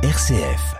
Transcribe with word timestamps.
RCF. 0.00 0.76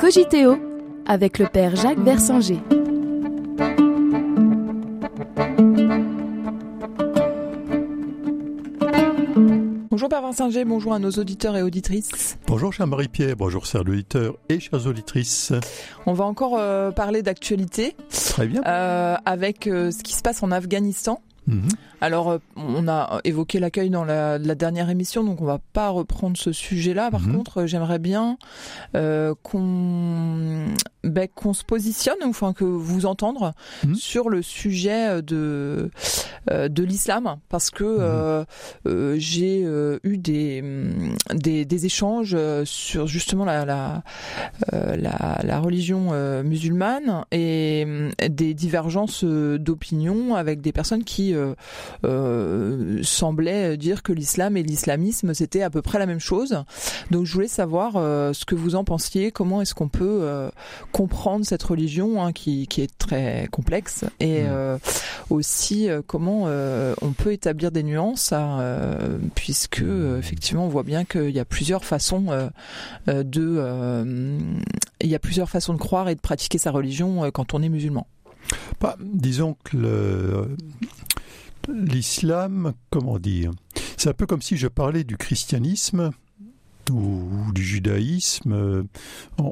Cogiteo 0.00 0.56
avec 1.06 1.38
le 1.38 1.46
père 1.46 1.76
Jacques 1.76 1.98
Versinger. 1.98 2.62
Vincent 10.18 10.50
G, 10.50 10.64
bonjour 10.64 10.92
à 10.92 10.98
nos 10.98 11.10
auditeurs 11.10 11.56
et 11.56 11.62
auditrices. 11.62 12.36
Bonjour 12.46 12.72
cher 12.72 12.86
Marie-Pierre, 12.86 13.36
bonjour 13.36 13.64
chers 13.64 13.82
auditeurs 13.82 14.34
et 14.48 14.58
chères 14.58 14.86
auditrices. 14.86 15.52
On 16.04 16.12
va 16.12 16.24
encore 16.24 16.56
euh, 16.58 16.90
parler 16.90 17.22
d'actualité. 17.22 17.94
Très 18.10 18.46
bien. 18.46 18.62
Euh, 18.66 19.16
avec 19.24 19.68
euh, 19.68 19.92
ce 19.92 20.02
qui 20.02 20.14
se 20.14 20.22
passe 20.22 20.42
en 20.42 20.50
Afghanistan. 20.50 21.20
Mhm. 21.50 21.68
Alors, 22.02 22.30
euh, 22.30 22.38
on 22.56 22.88
a 22.88 23.20
évoqué 23.24 23.58
l'accueil 23.60 23.90
dans 23.90 24.04
la, 24.04 24.38
la, 24.38 24.54
dernière 24.54 24.88
émission, 24.88 25.22
donc 25.22 25.42
on 25.42 25.44
va 25.44 25.58
pas 25.74 25.90
reprendre 25.90 26.36
ce 26.38 26.50
sujet-là. 26.52 27.10
Par 27.10 27.20
Mhm. 27.20 27.36
contre, 27.36 27.58
euh, 27.62 27.66
j'aimerais 27.66 27.98
bien 27.98 28.38
euh, 28.94 29.34
qu'on 29.42 30.64
ben, 31.04 31.28
qu'on 31.34 31.52
se 31.54 31.64
positionne, 31.64 32.16
enfin 32.24 32.52
que 32.52 32.64
vous 32.64 33.04
entendre 33.06 33.52
Mhm. 33.86 33.94
sur 33.94 34.28
le 34.30 34.40
sujet 34.42 35.20
de 35.22 35.90
euh, 36.50 36.68
de 36.68 36.82
l'islam, 36.82 37.36
parce 37.48 37.70
que 37.70 37.84
euh, 37.84 38.44
j'ai 39.18 39.60
eu 40.02 40.18
des, 40.18 40.62
des 41.34 41.64
des 41.64 41.86
échanges 41.86 42.36
sur 42.64 43.06
justement 43.06 43.44
la 43.44 43.64
la 43.64 44.02
la, 44.72 45.38
la 45.42 45.58
religion 45.60 46.12
musulmane 46.42 47.24
et 47.32 47.84
hum, 47.86 48.10
des 48.28 48.54
divergences 48.54 49.24
d'opinion 49.24 50.34
avec 50.34 50.60
des 50.60 50.72
personnes 50.72 51.04
qui 51.04 51.34
euh, 51.40 51.54
euh, 52.04 53.00
semblaient 53.02 53.76
dire 53.76 54.02
que 54.02 54.12
l'islam 54.12 54.56
et 54.56 54.62
l'islamisme 54.62 55.34
c'était 55.34 55.62
à 55.62 55.70
peu 55.70 55.82
près 55.82 55.98
la 55.98 56.06
même 56.06 56.20
chose. 56.20 56.64
Donc 57.10 57.24
je 57.26 57.32
voulais 57.34 57.48
savoir 57.48 57.94
euh, 57.96 58.32
ce 58.32 58.44
que 58.44 58.54
vous 58.54 58.74
en 58.74 58.84
pensiez, 58.84 59.30
comment 59.32 59.60
est-ce 59.62 59.74
qu'on 59.74 59.88
peut 59.88 60.28
comprendre 60.92 61.44
cette 61.44 61.62
religion 61.62 62.22
hein, 62.22 62.32
qui, 62.32 62.66
qui 62.66 62.82
est 62.82 62.98
très 62.98 63.48
complexe 63.50 64.04
et 64.20 64.40
Mm. 64.42 64.46
euh, 64.48 64.78
aussi 65.28 65.88
comment 66.06 66.44
on 67.02 67.12
peut 67.12 67.32
établir 67.32 67.70
des 67.72 67.82
nuances 67.82 68.32
hein, 68.32 68.58
puisque 69.34 69.82
effectivement 70.18 70.64
on 70.66 70.68
voit 70.68 70.82
bien 70.82 71.04
qu'il 71.04 71.30
y 71.30 71.38
a 71.40 71.44
plusieurs 71.44 71.84
façons 71.84 72.26
de 73.06 74.36
il 75.02 75.08
y 75.08 75.14
a 75.14 75.18
plusieurs 75.18 75.48
façons 75.48 75.72
de 75.74 75.78
croire 75.78 76.08
et 76.08 76.14
de 76.14 76.20
pratiquer 76.20 76.58
sa 76.58 76.70
religion 76.70 77.30
quand 77.32 77.54
on 77.54 77.62
est 77.62 77.68
musulman. 77.68 78.06
Bah, 78.80 78.96
disons 79.00 79.56
que 79.64 79.76
le- 79.76 80.56
l'islam, 81.72 82.72
comment 82.90 83.18
dire, 83.18 83.50
c'est 83.96 84.08
un 84.10 84.14
peu 84.14 84.26
comme 84.26 84.42
si 84.42 84.56
je 84.56 84.66
parlais 84.68 85.04
du 85.04 85.16
christianisme 85.16 86.10
ou 86.90 87.28
du 87.54 87.62
judaïsme. 87.62 88.52
euh, 88.52 88.82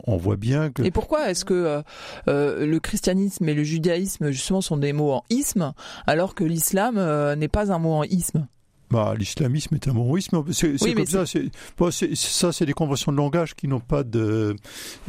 On, 0.06 0.16
voit 0.16 0.36
bien 0.36 0.70
que 0.70 0.83
Et 0.83 0.91
pourquoi 0.91 1.30
est-ce 1.30 1.44
que 1.44 1.55
euh, 1.55 1.83
euh, 2.28 2.66
le 2.66 2.80
christianisme 2.80 3.48
et 3.48 3.55
le 3.55 3.62
judaïsme 3.62 4.30
justement 4.30 4.60
sont 4.60 4.77
des 4.77 4.92
mots 4.92 5.12
en 5.12 5.25
isme 5.30 5.72
alors 6.06 6.34
que 6.34 6.42
l'islam 6.44 6.97
euh, 6.98 7.36
n'est 7.36 7.47
pas 7.48 7.70
un 7.72 7.78
mot 7.78 7.92
en 7.92 8.02
isme? 8.05 8.48
Bah, 8.91 9.14
l'islamisme 9.16 9.75
est 9.75 9.86
un 9.86 9.92
monisme. 9.92 10.42
C'est 10.50 10.78
c'est 10.78 10.84
Oui, 10.86 10.94
comme 10.94 11.05
ça. 11.06 11.27
c'est- 11.27 11.50
bon, 11.77 11.91
ça, 11.91 12.53
c'est 12.53 12.64
des 12.64 12.72
conventions 12.72 13.12
de 13.12 13.19
langage 13.19 13.55
qui 13.55 13.69
n'ont 13.69 13.80
pas 13.80 14.03
de. 14.03 14.56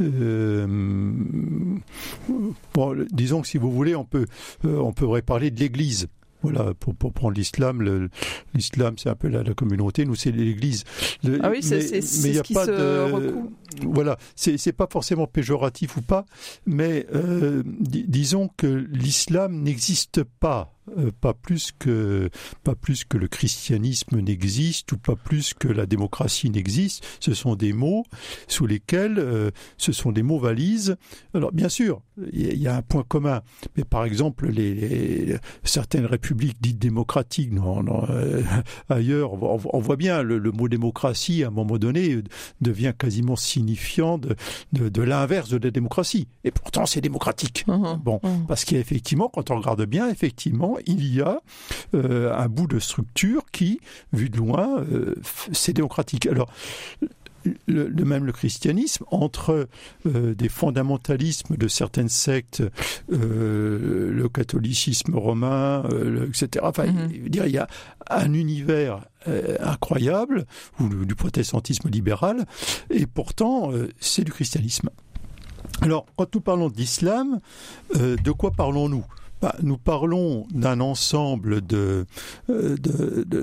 euh, 0.02 0.66
bon, 2.74 3.06
disons 3.10 3.40
que 3.40 3.48
si 3.48 3.58
vous 3.58 3.70
voulez, 3.72 3.96
on 3.96 4.04
peut, 4.04 4.26
euh, 4.64 4.78
on 4.78 4.92
pourrait 4.92 5.22
parler 5.22 5.50
de 5.50 5.58
l'Église. 5.58 6.08
Voilà, 6.42 6.72
pour, 6.74 6.94
pour 6.94 7.12
prendre 7.12 7.34
l'islam, 7.34 8.08
l'islam 8.54 8.94
c'est 8.96 9.10
un 9.10 9.14
peu 9.14 9.28
la, 9.28 9.42
la 9.42 9.52
communauté, 9.54 10.06
nous 10.06 10.14
c'est 10.14 10.30
l'Église. 10.30 10.84
Ah 11.42 11.50
oui, 11.50 11.62
c'est 11.62 11.80
il 11.90 11.96
y 11.98 12.02
ce 12.02 12.38
a 12.38 12.42
qui 12.42 12.54
pas 12.54 12.64
se 12.66 12.70
de-. 12.70 13.34
Voilà, 13.86 14.18
c'est 14.34 14.56
c'est 14.58 14.72
pas 14.72 14.86
forcément 14.90 15.26
péjoratif 15.26 15.96
ou 15.98 16.02
pas, 16.02 16.24
mais 16.66 17.06
euh, 17.14 17.62
di- 17.66 18.04
disons 18.08 18.48
que 18.56 18.66
l'islam 18.66 19.62
n'existe 19.62 20.22
pas, 20.24 20.72
pas 21.20 21.34
plus 21.34 21.72
que 21.78 22.30
pas 22.64 22.74
plus 22.74 23.04
que 23.04 23.16
le 23.18 23.28
christianisme 23.28 24.20
n'existe 24.20 24.90
ou 24.92 24.98
pas 24.98 25.16
plus 25.16 25.54
que 25.54 25.68
la 25.68 25.86
démocratie 25.86 26.50
n'existe. 26.50 27.04
Ce 27.20 27.34
sont 27.34 27.54
des 27.54 27.72
mots 27.72 28.04
sous 28.48 28.66
lesquels 28.66 29.18
euh, 29.18 29.50
ce 29.78 29.92
sont 29.92 30.12
des 30.12 30.22
mots 30.22 30.38
valises. 30.38 30.96
Alors 31.34 31.52
bien 31.52 31.68
sûr, 31.68 32.02
il 32.32 32.58
y 32.58 32.66
a- 32.68 32.76
un 32.76 32.82
point 32.82 33.04
commun, 33.06 33.42
mais 33.76 33.84
par 33.84 34.04
exemple 34.04 34.48
les, 34.48 34.74
les- 34.74 35.36
certaines 35.64 36.06
républiques 36.06 36.60
dites 36.60 36.78
démocratiques, 36.78 37.52
non, 37.52 37.82
non, 37.82 38.06
euh, 38.10 38.42
ailleurs, 38.88 39.32
on, 39.32 39.56
voit- 39.56 39.76
on 39.76 39.80
voit 39.80 39.96
bien 39.96 40.22
le, 40.22 40.38
le 40.38 40.52
mot 40.52 40.68
démocratie 40.68 41.42
à 41.44 41.48
un 41.48 41.50
moment 41.50 41.78
donné 41.78 42.12
euh, 42.14 42.22
devient 42.60 42.94
quasiment 42.96 43.36
signifiant 43.36 44.18
de, 44.18 44.34
de, 44.72 44.88
de 44.88 45.02
l'inverse 45.02 45.50
de 45.50 45.58
la 45.58 45.70
démocratie. 45.70 46.28
Et 46.44 46.50
pourtant, 46.50 46.86
c'est 46.86 47.00
démocratique. 47.00 47.64
Mhm. 47.66 48.00
Bon, 48.04 48.20
Mhm. 48.22 48.46
parce 48.46 48.64
qu'effectivement, 48.64 49.28
quand 49.28 49.50
on 49.50 49.56
regarde 49.58 49.84
bien, 49.84 50.08
effectivement, 50.08 50.78
il 50.86 51.12
y 51.14 51.20
a 51.20 51.40
euh, 51.94 52.32
un 52.36 52.48
bout 52.48 52.66
de 52.66 52.78
structure 52.78 53.42
qui, 53.52 53.80
vu 54.12 54.30
de 54.30 54.36
loin, 54.36 54.80
euh, 54.92 55.14
c'est 55.52 55.72
démocratique. 55.72 56.26
Alors, 56.26 56.50
le, 57.66 57.88
le 57.88 58.04
même 58.04 58.26
le 58.26 58.32
christianisme, 58.32 59.04
entre 59.10 59.66
euh, 60.06 60.34
des 60.34 60.50
fondamentalismes 60.50 61.56
de 61.56 61.68
certaines 61.68 62.10
sectes, 62.10 62.62
euh, 63.12 64.10
le 64.12 64.28
catholicisme 64.28 65.14
romain, 65.14 65.84
euh, 65.90 66.26
etc. 66.28 66.64
Enfin, 66.68 66.86
Mhm. 66.86 67.08
il, 67.12 67.20
veut 67.22 67.28
dire, 67.30 67.46
il 67.46 67.52
y 67.52 67.58
a 67.58 67.66
un 68.10 68.32
univers 68.34 69.00
incroyable, 69.60 70.46
ou 70.80 70.88
le- 70.88 71.04
du 71.06 71.14
protestantisme 71.14 71.88
libéral, 71.90 72.46
et 72.90 73.06
pourtant, 73.06 73.70
c'est 74.00 74.24
du 74.24 74.32
christianisme. 74.32 74.88
Alors, 75.82 76.06
quand 76.16 76.34
nous 76.34 76.40
parlons 76.40 76.68
d'islam, 76.68 77.40
de 77.94 78.30
quoi 78.32 78.50
parlons-nous? 78.50 79.04
Bah, 79.40 79.54
Nous 79.62 79.78
parlons 79.78 80.46
d'un 80.52 80.80
ensemble 80.80 81.66
de, 81.66 82.04
euh, 82.50 82.76
de, 82.76 83.24
de, 83.24 83.42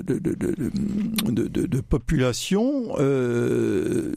de, 1.66 1.80
populations 1.80 2.94
euh, 2.98 4.14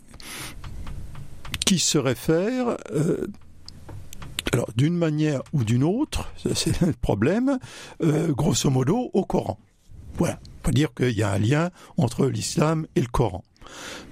qui 1.66 1.80
se 1.80 1.98
réfèrent, 1.98 2.78
euh, 2.92 3.26
alors 4.54 4.70
d'une 4.76 4.96
manière 4.96 5.42
ou 5.54 5.64
d'une 5.64 5.84
autre, 5.84 6.32
c'est 6.54 6.82
le 6.82 6.94
problème, 6.94 7.58
euh, 8.04 8.32
grosso 8.32 8.70
modo 8.70 9.10
au 9.14 9.26
Coran. 9.26 9.58
Voilà, 10.18 10.40
on 10.60 10.62
peut 10.64 10.72
dire 10.72 10.94
qu'il 10.94 11.18
y 11.18 11.24
a 11.24 11.32
un 11.32 11.40
lien 11.40 11.72
entre 11.98 12.28
l'islam 12.28 12.86
et 12.96 13.02
le 13.02 13.08
Coran. 13.08 13.44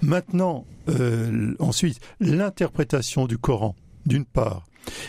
Maintenant, 0.01 0.65
euh, 0.87 1.53
ensuite, 1.59 1.99
l'interprétation 2.19 3.27
du 3.27 3.37
Coran, 3.37 3.75
d'une 4.05 4.25
part, 4.25 4.63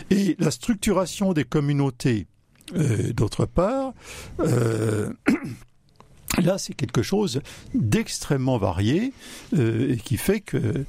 et 0.09 0.35
la 0.39 0.51
structuration 0.51 1.33
des 1.33 1.45
communautés, 1.45 2.27
euh, 2.75 3.13
d'autre 3.13 3.45
part, 3.45 3.93
euh, 4.39 5.11
là, 6.41 6.57
c'est 6.57 6.73
quelque 6.73 7.01
chose 7.01 7.41
d'extrêmement 7.73 8.57
varié 8.57 9.13
euh, 9.53 9.93
et 9.93 9.97
qui 9.97 10.17
fait 10.17 10.41
que 10.41 10.85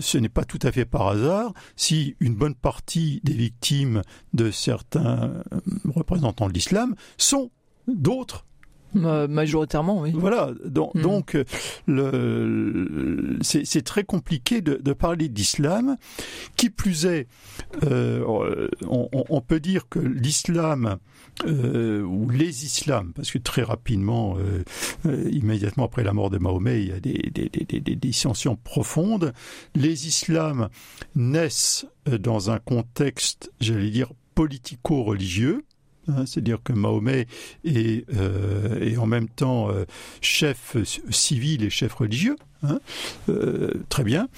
ce 0.00 0.18
n'est 0.18 0.28
pas 0.28 0.44
tout 0.44 0.58
à 0.62 0.72
fait 0.72 0.84
par 0.84 1.08
hasard 1.08 1.52
si 1.76 2.16
une 2.20 2.34
bonne 2.34 2.54
partie 2.54 3.20
des 3.24 3.34
victimes 3.34 4.02
de 4.32 4.50
certains 4.50 5.42
représentants 5.94 6.48
de 6.48 6.54
l'islam 6.54 6.94
sont 7.16 7.50
d'autres 7.88 8.44
majoritairement, 8.94 10.00
oui. 10.00 10.12
voilà, 10.14 10.50
donc, 10.64 10.94
Mm. 10.94 11.00
donc 11.02 11.34
euh, 11.34 11.44
le, 11.86 13.38
c'est 13.42 13.82
très 13.84 14.04
compliqué 14.04 14.60
de, 14.60 14.74
de 14.82 14.92
parler 14.92 15.28
d'islam. 15.28 15.96
Qui 16.56 16.70
plus 16.70 17.06
est, 17.06 17.26
euh, 17.84 18.68
on, 18.88 19.40
peut 19.40 19.60
dire 19.60 19.88
que 19.88 19.98
l'islam 19.98 20.96
euh, 21.46 22.02
ou 22.02 22.28
les 22.30 22.64
islams, 22.64 23.12
parce 23.14 23.30
que 23.30 23.38
très 23.38 23.62
rapidement, 23.62 24.36
euh, 24.38 25.28
immédiatement 25.30 25.84
après 25.84 26.04
la 26.04 26.12
mort 26.12 26.30
de 26.30 26.38
Mahomet, 26.38 26.82
il 26.82 26.88
y 26.88 26.92
a 26.92 27.00
des, 27.00 27.30
des, 27.32 27.48
des, 27.48 27.64
des- 27.64 27.80
des 27.80 27.96
dissensions 27.96 28.56
profondes. 28.56 29.32
Les 29.74 30.06
islams 30.06 30.68
naissent 31.16 31.86
dans 32.06 32.50
un 32.50 32.58
contexte, 32.58 33.50
j'allais 33.60 33.90
dire, 33.90 34.12
politico-religieux. 34.34 35.64
Hein, 36.08 36.26
C'est-à-dire 36.26 36.58
que 36.62 36.72
Mahomet 36.72 37.26
est, 37.64 38.08
euh, 38.14 38.96
en 38.96 39.06
même 39.06 39.28
temps 39.28 39.70
euh, 39.70 39.84
chef 40.20 40.76
civil 41.10 41.64
et 41.64 41.70
chef 41.70 41.94
religieux. 41.94 42.36
hein, 42.62 42.78
euh, 43.28 43.72
très 43.88 44.04
bien. 44.04 44.28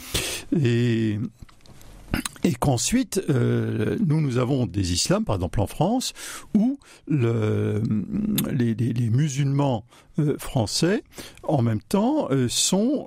Et 2.47 2.55
qu'ensuite, 2.55 3.23
euh, 3.29 3.97
nous, 4.07 4.21
nous 4.21 4.39
avons 4.39 4.67
des 4.67 4.93
islams, 4.93 5.25
par 5.25 5.35
exemple 5.35 5.61
en 5.61 5.67
France, 5.67 6.13
où 6.55 6.79
le, 7.09 7.83
les, 8.53 9.11
musulmans 9.11 9.85
euh, 10.19 10.37
français, 10.39 11.03
en 11.43 11.61
même 11.63 11.81
temps, 11.81 12.29
euh, 12.31 12.49
sont 12.49 13.07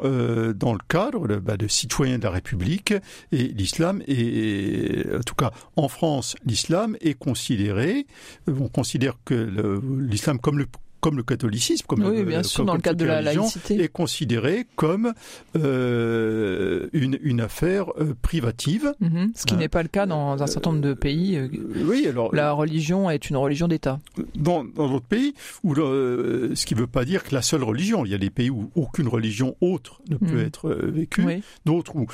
dans 0.56 0.74
le 0.74 0.80
cadre 0.90 1.28
de, 1.28 1.38
bah, 1.38 1.56
de, 1.56 1.68
citoyens 1.68 2.18
de 2.18 2.24
la 2.24 2.32
République, 2.32 2.94
et 3.32 3.48
l'islam 3.48 4.02
est, 4.08 5.16
en 5.16 5.22
tout 5.22 5.36
cas 5.36 5.52
en 5.78 5.88
France, 5.88 6.36
l'islam 6.46 6.98
est 7.02 7.14
considéré, 7.14 8.08
on 8.48 8.68
considère 8.68 9.16
que 9.24 9.80
l'islam 10.00 10.40
comme 10.40 10.58
le 10.58 10.68
comme 11.02 11.18
le 11.18 11.24
catholicisme, 11.24 11.86
comme, 11.88 12.04
oui, 12.04 12.24
bien 12.24 12.44
sûr, 12.44 12.58
comme, 12.58 12.68
dans 12.68 12.76
le 12.76 12.82
cadre 12.82 13.00
de 13.00 13.06
la 13.06 13.22
laïcité, 13.22 13.82
est 13.82 13.88
considéré 13.88 14.66
comme 14.76 15.14
euh, 15.56 16.88
une, 16.94 17.18
une 17.22 17.42
affaire 17.42 17.86
euh, 18.00 18.16
privative. 18.22 18.94
Mm 19.00 19.08
-hmm. 19.08 19.32
Ce 19.36 19.46
qui 19.46 19.54
hein. 19.54 19.58
n'est 19.58 19.70
pas 19.70 19.84
le 19.84 19.90
cas 19.90 20.06
dans 20.06 20.42
un 20.44 20.48
certain 20.48 20.72
nombre 20.72 20.84
de 20.84 20.94
pays. 20.94 21.38
Euh, 21.38 21.50
oui, 21.90 22.08
alors 22.08 22.34
la 22.34 22.52
religion 22.52 23.10
est 23.10 23.30
une 23.30 23.38
religion 23.38 23.68
d'État. 23.68 24.00
Dans 24.36 24.64
d'autres 24.64 25.02
pays, 25.18 25.34
où 25.64 25.74
le, 25.74 26.52
ce 26.56 26.66
qui 26.66 26.76
ne 26.76 26.80
veut 26.80 26.88
pas 27.00 27.06
dire 27.06 27.24
que 27.24 27.34
la 27.34 27.42
seule 27.42 27.64
religion. 27.64 28.06
Il 28.06 28.12
y 28.12 28.16
a 28.16 28.18
des 28.18 28.30
pays 28.30 28.50
où 28.50 28.72
aucune 28.76 29.08
religion 29.08 29.56
autre 29.62 30.02
ne 30.10 30.18
peut 30.18 30.42
mmh. 30.42 30.50
être 30.50 30.70
vécue. 31.00 31.26
Oui. 31.26 31.44
D'autres 31.66 31.96
où 31.96 32.06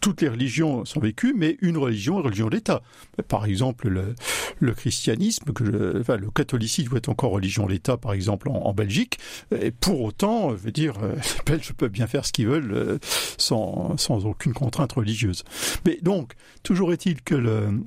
toutes 0.00 0.20
les 0.22 0.28
religions 0.28 0.84
sont 0.84 1.00
vécues, 1.00 1.34
mais 1.36 1.56
une 1.60 1.76
religion 1.76 2.18
est 2.18 2.22
religion 2.22 2.48
d'État. 2.48 2.82
Par 3.28 3.44
exemple, 3.44 3.88
le, 3.88 4.14
le 4.60 4.72
christianisme, 4.74 5.52
que 5.52 5.64
je, 5.64 6.00
enfin, 6.00 6.16
le 6.16 6.30
catholicisme 6.30 6.88
doit 6.90 6.98
être 6.98 7.08
encore 7.08 7.32
religion 7.32 7.66
d'État 7.66 7.96
par 8.04 8.12
exemple 8.12 8.50
en, 8.50 8.74
Belgique. 8.74 9.18
Et 9.58 9.70
pour 9.70 10.02
autant, 10.02 10.50
je 10.50 10.56
veux 10.56 10.70
dire, 10.70 10.98
euh, 11.02 11.14
les 11.48 11.52
Belges 11.52 11.72
peuvent 11.72 11.90
bien 11.90 12.06
faire 12.06 12.26
ce 12.26 12.32
qu'ils 12.32 12.46
veulent 12.46 12.72
euh, 12.72 12.98
sans, 13.38 13.96
sans 13.96 14.26
aucune 14.26 14.52
contrainte 14.52 14.92
religieuse. 14.92 15.42
Mais 15.86 15.98
donc, 16.02 16.34
toujours 16.62 16.92
est-il 16.92 17.22
que 17.22 17.34
le, 17.34 17.80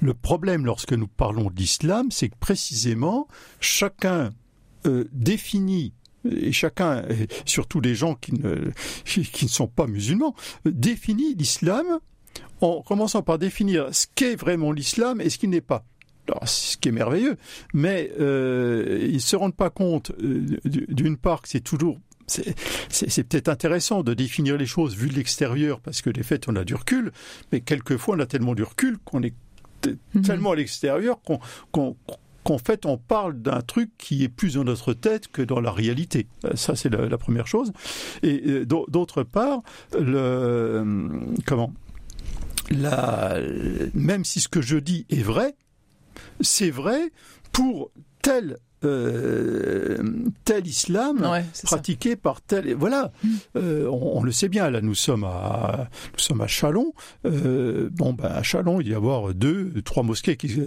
le 0.00 0.14
problème 0.14 0.66
lorsque 0.66 0.92
nous 0.92 1.08
parlons 1.08 1.48
de 1.48 1.56
l'islam, 1.56 2.10
c'est 2.10 2.28
que 2.28 2.36
précisément 2.38 3.28
chacun 3.60 4.30
euh, 4.86 5.04
définit 5.12 5.94
et 6.30 6.52
chacun, 6.52 7.04
et 7.08 7.28
surtout 7.46 7.80
les 7.80 7.94
gens 7.94 8.14
qui 8.14 8.34
ne, 8.34 8.72
qui 9.04 9.44
ne 9.46 9.50
sont 9.50 9.68
pas 9.68 9.86
musulmans, 9.86 10.34
définit 10.66 11.34
l'islam 11.34 11.86
en 12.60 12.82
commençant 12.82 13.22
par 13.22 13.38
définir 13.38 13.94
ce 13.94 14.06
qu'est 14.14 14.36
vraiment 14.36 14.70
l'islam 14.70 15.22
et 15.22 15.30
ce 15.30 15.38
qui 15.38 15.48
n'est 15.48 15.62
pas. 15.62 15.86
Alors, 16.28 16.46
ce 16.48 16.76
qui 16.76 16.88
est 16.88 16.92
merveilleux, 16.92 17.36
mais 17.72 18.12
euh, 18.20 19.06
ils 19.08 19.14
ne 19.14 19.18
se 19.18 19.36
rendent 19.36 19.56
pas 19.56 19.70
compte, 19.70 20.12
euh, 20.22 20.58
d'une 20.64 21.16
part, 21.16 21.42
que 21.42 21.48
c'est 21.48 21.60
toujours 21.60 21.98
c'est 22.28 23.24
peut-être 23.24 23.48
intéressant 23.48 24.02
de 24.02 24.12
définir 24.12 24.58
les 24.58 24.66
choses 24.66 24.94
vu 24.94 25.08
de 25.08 25.14
l'extérieur, 25.14 25.80
parce 25.80 26.02
que 26.02 26.10
les 26.10 26.22
faits, 26.22 26.46
on 26.46 26.56
a 26.56 26.64
du 26.64 26.74
recul, 26.74 27.10
mais 27.52 27.62
quelquefois, 27.62 28.16
on 28.16 28.20
a 28.20 28.26
tellement 28.26 28.54
du 28.54 28.62
recul 28.62 28.98
qu'on 28.98 29.22
est 29.22 29.32
mmh. 29.86 30.20
tellement 30.20 30.52
à 30.52 30.56
l'extérieur 30.56 31.20
qu'on 31.22 31.38
qu 31.72 31.96
qu'en 32.44 32.58
fait, 32.58 32.86
on 32.86 32.96
parle 32.96 33.42
d'un 33.42 33.60
truc 33.60 33.90
qui 33.98 34.24
est 34.24 34.28
plus 34.28 34.54
dans 34.54 34.64
notre 34.64 34.94
tête 34.94 35.28
que 35.28 35.42
dans 35.42 35.60
la 35.60 35.70
réalité. 35.70 36.28
Euh, 36.46 36.54
ça, 36.54 36.74
c'est 36.76 36.88
la, 36.88 37.06
la, 37.06 37.18
première 37.18 37.46
chose. 37.46 37.72
Et 38.22 38.42
euh, 38.46 38.64
d'autre 38.64 39.22
part, 39.22 39.60
le, 39.92 41.10
comment? 41.44 41.74
La, 42.70 43.38
même 43.92 44.24
si 44.24 44.40
ce 44.40 44.48
que 44.48 44.62
je 44.62 44.78
dis 44.78 45.04
est 45.10 45.22
vrai, 45.22 45.56
c'est 46.40 46.70
vrai 46.70 47.10
pour 47.52 47.90
tel 48.22 48.58
euh, 48.84 49.98
tel 50.44 50.64
islam 50.66 51.20
ouais, 51.28 51.44
pratiqué 51.64 52.10
ça. 52.10 52.16
par 52.16 52.40
tel 52.40 52.74
voilà 52.74 53.10
mmh. 53.24 53.28
euh, 53.56 53.88
on, 53.88 54.18
on, 54.18 54.22
le 54.22 54.30
sait 54.30 54.48
bien 54.48 54.70
là 54.70 54.80
nous 54.80 54.94
sommes 54.94 55.24
à 55.24 55.88
nous 56.12 56.18
sommes 56.20 56.40
à 56.42 56.46
Chalon 56.46 56.92
euh, 57.24 57.88
bon 57.90 58.12
ben 58.12 58.28
à 58.28 58.44
Chalon 58.44 58.80
il 58.80 58.88
y 58.88 58.94
a 58.94 58.96
avoir 58.96 59.34
deux 59.34 59.72
trois 59.82 60.04
mosquées 60.04 60.36
qui 60.36 60.60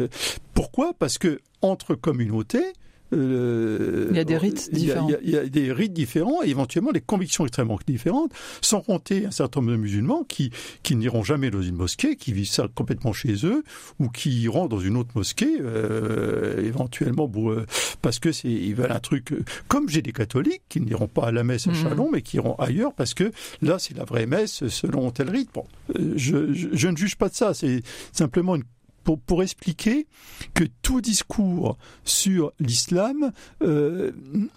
pourquoi? 0.54 0.94
Parce 0.98 1.18
que 1.18 1.40
entre 1.62 1.96
communautés 1.96 2.74
euh, 3.14 4.08
il 4.12 4.18
y 4.18 4.20
a 4.20 4.24
des 4.24 4.38
rites 4.38 4.74
différents. 4.74 5.08
Il 5.08 5.12
y 5.12 5.16
a, 5.16 5.20
il 5.24 5.30
y 5.32 5.38
a, 5.38 5.46
des 5.46 5.72
rites 5.72 5.94
différents 5.94 6.44
et 6.44 6.50
éventuellement 6.50 6.92
des 6.92 7.02
convictions 7.02 7.46
extrêmement 7.46 7.80
différentes, 7.86 8.32
sans 8.62 8.82
compter 8.82 9.26
un 9.26 9.32
certain 9.32 9.62
nombre 9.62 9.72
de 9.74 9.78
musulmans 9.78 10.24
qui, 10.24 10.52
qui 10.84 10.96
n'iront 10.96 11.24
jamais 11.24 11.52
dans 11.52 11.62
une 11.62 11.76
mosquée, 11.76 12.16
qui 12.16 12.34
vivent 12.34 12.48
ça 12.48 12.68
complètement 12.74 13.14
chez 13.14 13.46
eux, 13.46 13.64
ou 14.00 14.10
qui 14.10 14.42
iront 14.42 14.68
dans 14.68 14.80
une 14.80 14.98
autre 14.98 15.12
mosquée, 15.16 15.58
euh, 15.60 16.66
éventuellement 16.66 17.28
pour, 17.28 17.52
euh, 17.52 17.66
parce 18.02 18.20
que 18.20 18.32
c'est 18.32 18.50
ils 18.50 18.76
veulent 18.76 18.92
un 18.92 19.00
truc. 19.00 19.32
Euh, 19.32 19.44
comme 19.68 19.90
j'ai 19.90 20.02
des 20.02 20.14
catholiques 20.14 20.64
qui 20.70 20.82
n'iront 20.82 21.08
pas 21.08 21.28
à 21.28 21.32
la 21.32 21.44
messe 21.44 21.68
à 21.68 21.74
Chalon, 21.74 22.08
mmh. 22.08 22.12
mais 22.14 22.22
qui 22.22 22.38
iront 22.38 22.56
ailleurs 22.56 22.94
parce 22.94 23.14
que 23.14 23.32
là 23.62 23.80
c'est 23.80 23.96
la 23.96 24.06
vraie 24.06 24.26
messe 24.26 24.68
selon 24.68 25.12
tel 25.12 25.30
rite. 25.30 25.50
Bon, 25.54 25.66
je, 25.96 26.54
je, 26.54 26.70
je 26.72 26.88
ne 26.88 26.96
juge 26.96 27.16
pas 27.16 27.30
de 27.30 27.36
ça, 27.36 27.54
c'est 27.54 27.82
simplement 28.12 28.56
une 28.56 28.64
pour, 29.04 29.20
pour, 29.20 29.42
expliquer 29.44 30.08
que 30.54 30.64
tout 30.82 31.02
discours 31.02 31.78
sur 32.04 32.52
l'islam 32.60 33.32
euh, 33.62 34.12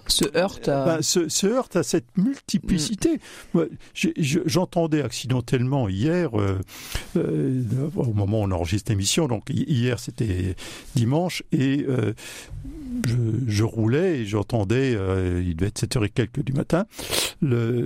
se 0.06 0.24
heurte 0.36 0.68
à 0.68 0.84
ben, 0.84 1.02
se, 1.02 1.28
se, 1.28 1.46
heurte 1.46 1.76
à 1.76 1.82
cette 1.82 2.16
multiplicité. 2.16 3.20
Mm. 3.54 3.62
J'entendais 4.46 5.02
accidentellement 5.02 5.88
hier, 5.88 6.38
euh, 6.38 6.60
euh, 7.16 7.62
au 7.96 8.12
moment 8.12 8.40
où 8.40 8.44
on 8.44 8.50
enregistre 8.50 8.90
l'émission, 8.92 9.28
donc 9.28 9.48
hier 9.50 9.98
c'était 9.98 10.56
dimanche, 10.94 11.42
et 11.52 11.86
je, 13.06 13.16
je, 13.46 13.64
roulais 13.64 14.20
et 14.20 14.26
j'entendais, 14.26 14.92
il 14.92 15.56
devait 15.56 15.68
être 15.68 15.78
7 15.78 15.96
heures 15.96 16.04
et 16.04 16.10
quelques 16.10 16.42
du 16.42 16.52
matin, 16.52 16.86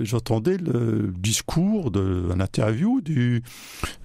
j'entendais 0.03 0.57
le 0.57 1.13
discours, 1.17 1.91
de, 1.91 2.29
interview 2.39 3.01
du, 3.01 3.43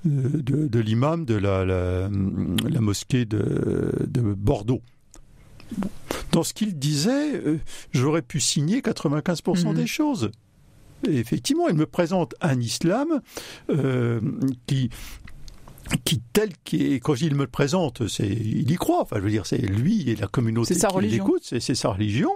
de, 0.05 0.67
de 0.67 0.79
l'imam 0.81 1.25
de 1.25 1.35
la, 1.35 1.65
la, 1.65 2.09
la, 2.09 2.81
mosquée 2.81 3.25
de, 3.25 3.93
de 4.07 4.21
Bordeaux. 4.21 4.83
Dans 6.33 6.43
ce 6.43 6.53
qu'il 6.53 6.79
disait, 6.79 7.35
euh, 7.35 7.59
j'aurais 7.93 8.23
pu 8.23 8.41
signer 8.41 8.81
95% 8.81 9.71
mmh. 9.71 9.75
des 9.75 9.87
choses. 9.87 10.31
Et 11.09 11.19
effectivement, 11.19 11.69
il 11.69 11.75
me 11.75 11.87
présente 11.87 12.35
un 12.41 12.61
islam 12.61 13.21
euh, 13.71 14.21
qui 14.67 14.91
qui 16.05 16.21
tel 16.33 16.51
qui 16.65 17.01
quand 17.01 17.21
il 17.21 17.35
me 17.35 17.43
le 17.43 17.47
présente, 17.47 18.09
c'est 18.09 18.27
il 18.27 18.71
y 18.71 18.77
croit. 18.77 19.03
Enfin, 19.03 19.17
je 19.19 19.23
veux 19.23 19.31
dire, 19.31 19.47
c'est 19.47 19.59
lui 19.59 20.09
et 20.11 20.17
la 20.17 20.27
communauté 20.27 20.75
qui 20.75 21.07
l'écoute, 21.07 21.43
c'est 21.43 21.75
sa 21.75 21.91
religion. 21.91 22.31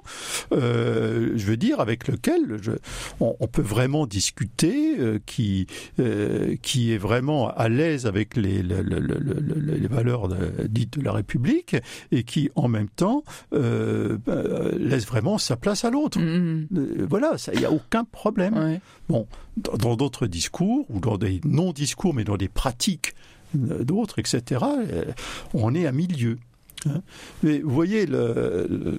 Euh, 0.53 1.33
je 1.37 1.47
veux 1.47 1.57
dire, 1.57 1.81
avec 1.81 2.09
lequel 2.09 2.59
je, 2.61 2.73
on, 3.21 3.37
on, 3.41 3.47
peut 3.47 3.63
vraiment 3.63 4.07
discuter, 4.07 4.99
euh, 4.99 5.19
qui 5.25 5.67
euh, 6.01 6.57
qui 6.63 6.93
est 6.93 6.99
vraiment 6.99 7.49
à 7.49 7.69
l'aise 7.69 8.07
avec 8.07 8.37
les, 8.37 8.63
les, 8.63 8.83
les, 8.83 9.79
les 9.79 9.89
valeurs 9.89 10.29
de, 10.29 10.67
dites 10.69 10.99
de 10.99 11.05
la 11.05 11.13
République 11.13 11.77
et 12.13 12.23
qui 12.23 12.51
en 12.55 12.69
même 12.69 12.89
temps 12.89 13.23
euh, 13.53 14.19
laisse 14.79 15.07
vraiment 15.07 15.39
sa 15.39 15.57
place 15.57 15.85
à 15.85 15.91
l'autre. 15.91 16.19
Mmh. 16.19 16.67
voilà, 17.09 17.37
il 17.53 17.61
n'y 17.61 17.65
a 17.65 17.73
aucun 17.73 18.05
problème. 18.05 18.57
Ouais. 18.57 18.81
Bon, 19.09 19.27
dans 19.57 19.97
d'autres 19.97 20.27
discours 20.27 20.87
ou 20.91 21.01
dans 21.01 21.19
des 21.19 21.41
non-discours, 21.45 22.15
mais 22.15 22.25
dans 22.25 22.37
des 22.37 22.49
pratiques 22.49 23.15
d'autres, 23.55 24.19
etc., 24.19 24.65
on 25.55 25.75
est 25.75 25.87
à 25.87 25.93
milieu. 25.93 26.39
Mais 27.43 27.59
vous 27.61 27.71
voyez 27.71 28.07
le. 28.07 28.67
le... 28.69 28.99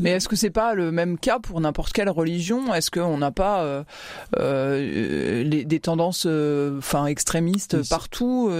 Mais 0.00 0.10
est-ce 0.10 0.28
que 0.28 0.36
c'est 0.36 0.50
pas 0.50 0.74
le 0.74 0.90
même 0.92 1.18
cas 1.18 1.38
pour 1.38 1.60
n'importe 1.60 1.92
quelle 1.92 2.10
religion? 2.10 2.74
Est-ce 2.74 2.90
qu'on 2.90 3.18
n'a 3.18 3.30
pas 3.30 3.62
euh, 3.62 3.84
euh, 4.38 5.42
les, 5.42 5.64
des 5.64 5.80
tendances, 5.80 6.26
enfin 6.26 7.04
euh, 7.04 7.06
extrémistes 7.06 7.76
Ici. 7.80 7.88
partout, 7.88 8.50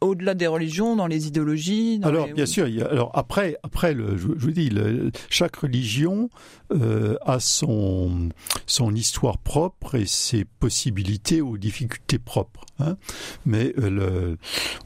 au-delà 0.00 0.34
des 0.34 0.46
religions, 0.46 0.96
dans 0.96 1.06
les 1.06 1.26
idéologies 1.26 1.98
dans 1.98 2.08
Alors 2.08 2.26
les... 2.26 2.32
bien 2.32 2.46
sûr, 2.46 2.68
il 2.68 2.76
y 2.76 2.82
a, 2.82 2.86
alors 2.86 3.10
après, 3.14 3.58
après 3.62 3.94
le, 3.94 4.16
je, 4.16 4.28
je 4.36 4.44
vous 4.46 4.50
dis, 4.50 4.70
le, 4.70 5.10
chaque 5.28 5.56
religion 5.56 6.30
a 6.70 7.40
son 7.40 8.28
son 8.66 8.94
histoire 8.94 9.38
propre 9.38 9.94
et 9.94 10.06
ses 10.06 10.44
possibilités 10.44 11.40
ou 11.40 11.58
difficultés 11.58 12.18
propres. 12.18 12.66
Hein 12.78 12.96
Mais 13.46 13.74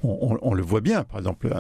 on, 0.03 0.39
on, 0.41 0.55
le 0.55 0.63
voit 0.63 0.81
bien, 0.81 1.05
par 1.05 1.19
exemple 1.19 1.53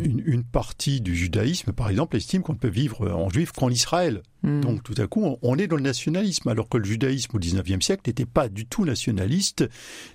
une, 0.00 0.22
une, 0.26 0.44
partie 0.44 1.00
du 1.00 1.14
judaïsme, 1.14 1.72
par 1.72 1.88
exemple, 1.90 2.16
estime 2.16 2.42
qu'on 2.42 2.52
ne 2.52 2.58
peut 2.58 2.68
vivre 2.68 3.10
en 3.10 3.28
juif 3.28 3.52
qu'en 3.52 3.70
Israël. 3.70 4.22
Mmh. 4.42 4.60
Donc 4.60 4.82
tout 4.82 4.94
à 4.98 5.06
coup, 5.06 5.36
on, 5.42 5.56
est 5.56 5.66
dans 5.66 5.76
le 5.76 5.82
nationalisme, 5.82 6.48
alors 6.48 6.68
que 6.68 6.78
le 6.78 6.84
judaïsme 6.84 7.36
au 7.36 7.38
XIXe 7.38 7.84
siècle 7.84 8.02
n'était 8.06 8.26
pas 8.26 8.48
du 8.48 8.66
tout 8.66 8.84
nationaliste, 8.84 9.68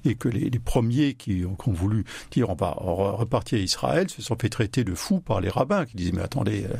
et 0.05 0.15
que 0.15 0.29
les, 0.29 0.49
les 0.49 0.59
premiers 0.59 1.13
qui, 1.13 1.41
qui, 1.41 1.45
ont 1.45 1.73
voulu 1.73 2.05
dire 2.31 2.49
on 2.49 2.55
va 2.55 2.71
repartir 2.71 3.59
à 3.59 3.61
Israël 3.61 4.09
se 4.09 4.21
sont 4.21 4.37
fait 4.39 4.49
traiter 4.49 4.83
de 4.83 4.93
fous 4.93 5.19
par 5.19 5.41
les 5.41 5.49
rabbins, 5.49 5.85
qui 5.85 5.95
disaient 5.95 6.13
mais 6.13 6.21
attendez... 6.21 6.65
Euh, 6.65 6.75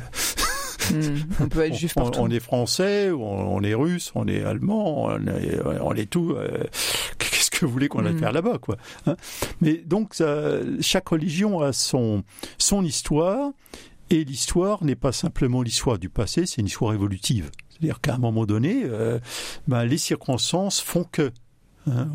Mmh, 0.90 1.42
on 1.42 1.48
peut 1.48 1.64
être 1.64 1.74
juif 1.78 1.94
partout. 1.94 2.20
On, 2.20 2.24
on 2.24 2.30
est 2.30 2.40
français, 2.40 3.10
on, 3.10 3.56
on, 3.56 3.62
est 3.62 3.74
russe, 3.74 4.12
on 4.14 4.26
est 4.26 4.42
allemand, 4.42 5.04
on 5.04 5.26
est, 5.26 5.60
on 5.80 5.92
est 5.94 6.10
tout. 6.10 6.32
Euh, 6.32 6.64
que 7.62 7.66
vous 7.66 7.72
voulez 7.72 7.88
qu'on 7.88 8.04
aille 8.04 8.14
mmh. 8.14 8.18
faire 8.18 8.32
là-bas, 8.32 8.58
quoi 8.58 8.76
hein 9.06 9.16
Mais 9.60 9.74
donc, 9.74 10.14
ça, 10.14 10.58
chaque 10.80 11.08
religion 11.08 11.60
a 11.60 11.72
son 11.72 12.22
son 12.58 12.84
histoire, 12.84 13.52
et 14.10 14.24
l'histoire 14.24 14.84
n'est 14.84 14.96
pas 14.96 15.12
simplement 15.12 15.62
l'histoire 15.62 15.98
du 15.98 16.08
passé, 16.08 16.44
c'est 16.44 16.60
une 16.60 16.66
histoire 16.66 16.92
évolutive. 16.92 17.50
C'est-à-dire 17.70 18.00
qu'à 18.00 18.14
un 18.14 18.18
moment 18.18 18.44
donné, 18.44 18.82
euh, 18.84 19.18
ben, 19.66 19.84
les 19.84 19.98
circonstances 19.98 20.80
font 20.80 21.04
que 21.04 21.32
Hein, 21.90 22.08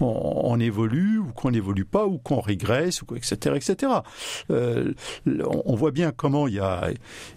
on, 0.00 0.58
évolue 0.58 1.18
ou 1.18 1.26
qu'on 1.26 1.50
n'évolue 1.50 1.84
pas 1.84 2.06
ou 2.06 2.18
qu'on 2.18 2.40
régresse, 2.40 3.02
ou 3.02 3.14
etc. 3.14 3.54
etc. 3.54 3.92
Euh, 4.50 4.92
on 5.64 5.76
voit 5.76 5.90
bien 5.90 6.12
comment 6.12 6.48
il 6.48 6.54
y, 6.54 6.60
a, 6.60 6.90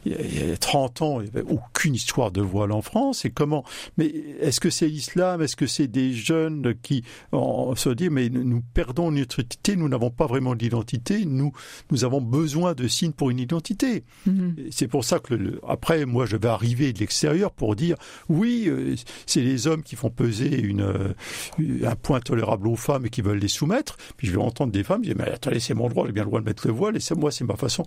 il 0.05 0.47
y 0.47 0.51
a 0.51 0.57
30 0.57 1.01
ans, 1.01 1.21
il 1.21 1.25
n'y 1.25 1.29
avait 1.29 1.51
aucune 1.51 1.93
histoire 1.93 2.31
de 2.31 2.41
voile 2.41 2.71
en 2.71 2.81
France. 2.81 3.25
Et 3.25 3.29
comment 3.29 3.63
Mais 3.97 4.07
est-ce 4.39 4.59
que 4.59 4.69
c'est 4.69 4.87
l'islam? 4.87 5.41
Est-ce 5.41 5.55
que 5.55 5.67
c'est 5.67 5.87
des 5.87 6.13
jeunes 6.13 6.73
qui 6.81 7.03
se 7.33 7.89
disent 7.89 8.09
mais 8.09 8.29
nous 8.29 8.63
perdons 8.73 9.11
notre 9.11 9.39
identité, 9.39 9.75
nous 9.75 9.89
n'avons 9.89 10.09
pas 10.09 10.25
vraiment 10.25 10.55
d'identité, 10.55 11.25
nous, 11.25 11.51
nous 11.91 12.03
avons 12.03 12.21
besoin 12.21 12.73
de 12.73 12.87
signes 12.87 13.11
pour 13.11 13.29
une 13.29 13.39
identité. 13.39 14.05
Mm-hmm. 14.27 14.67
C'est 14.71 14.87
pour 14.87 15.03
ça 15.03 15.19
que 15.19 15.33
le, 15.35 15.59
après, 15.67 16.05
moi, 16.05 16.25
je 16.25 16.37
vais 16.37 16.47
arriver 16.47 16.93
de 16.93 16.99
l'extérieur 16.99 17.51
pour 17.51 17.75
dire 17.75 17.97
oui, 18.29 18.65
euh, 18.67 18.95
c'est 19.25 19.41
les 19.41 19.67
hommes 19.67 19.83
qui 19.83 19.95
font 19.95 20.09
peser 20.09 20.59
une 20.59 21.13
un 21.85 21.95
point 21.95 22.19
tolérable 22.19 22.67
aux 22.67 22.75
femmes 22.75 23.05
et 23.05 23.09
qui 23.09 23.21
veulent 23.21 23.39
les 23.39 23.47
soumettre. 23.47 23.97
Puis 24.17 24.27
je 24.27 24.33
vais 24.33 24.41
entendre 24.41 24.71
des 24.71 24.83
femmes 24.83 25.01
dire 25.01 25.15
mais 25.17 25.29
attendez 25.29 25.59
c'est 25.59 25.73
mon 25.73 25.89
droit, 25.89 26.05
j'ai 26.05 26.13
bien 26.13 26.23
le 26.23 26.29
droit 26.29 26.39
de 26.39 26.45
mettre 26.45 26.67
le 26.67 26.73
voile 26.73 26.95
et 26.95 26.99
c'est 26.99 27.15
moi 27.15 27.31
c'est 27.31 27.43
ma 27.43 27.55
façon. 27.55 27.85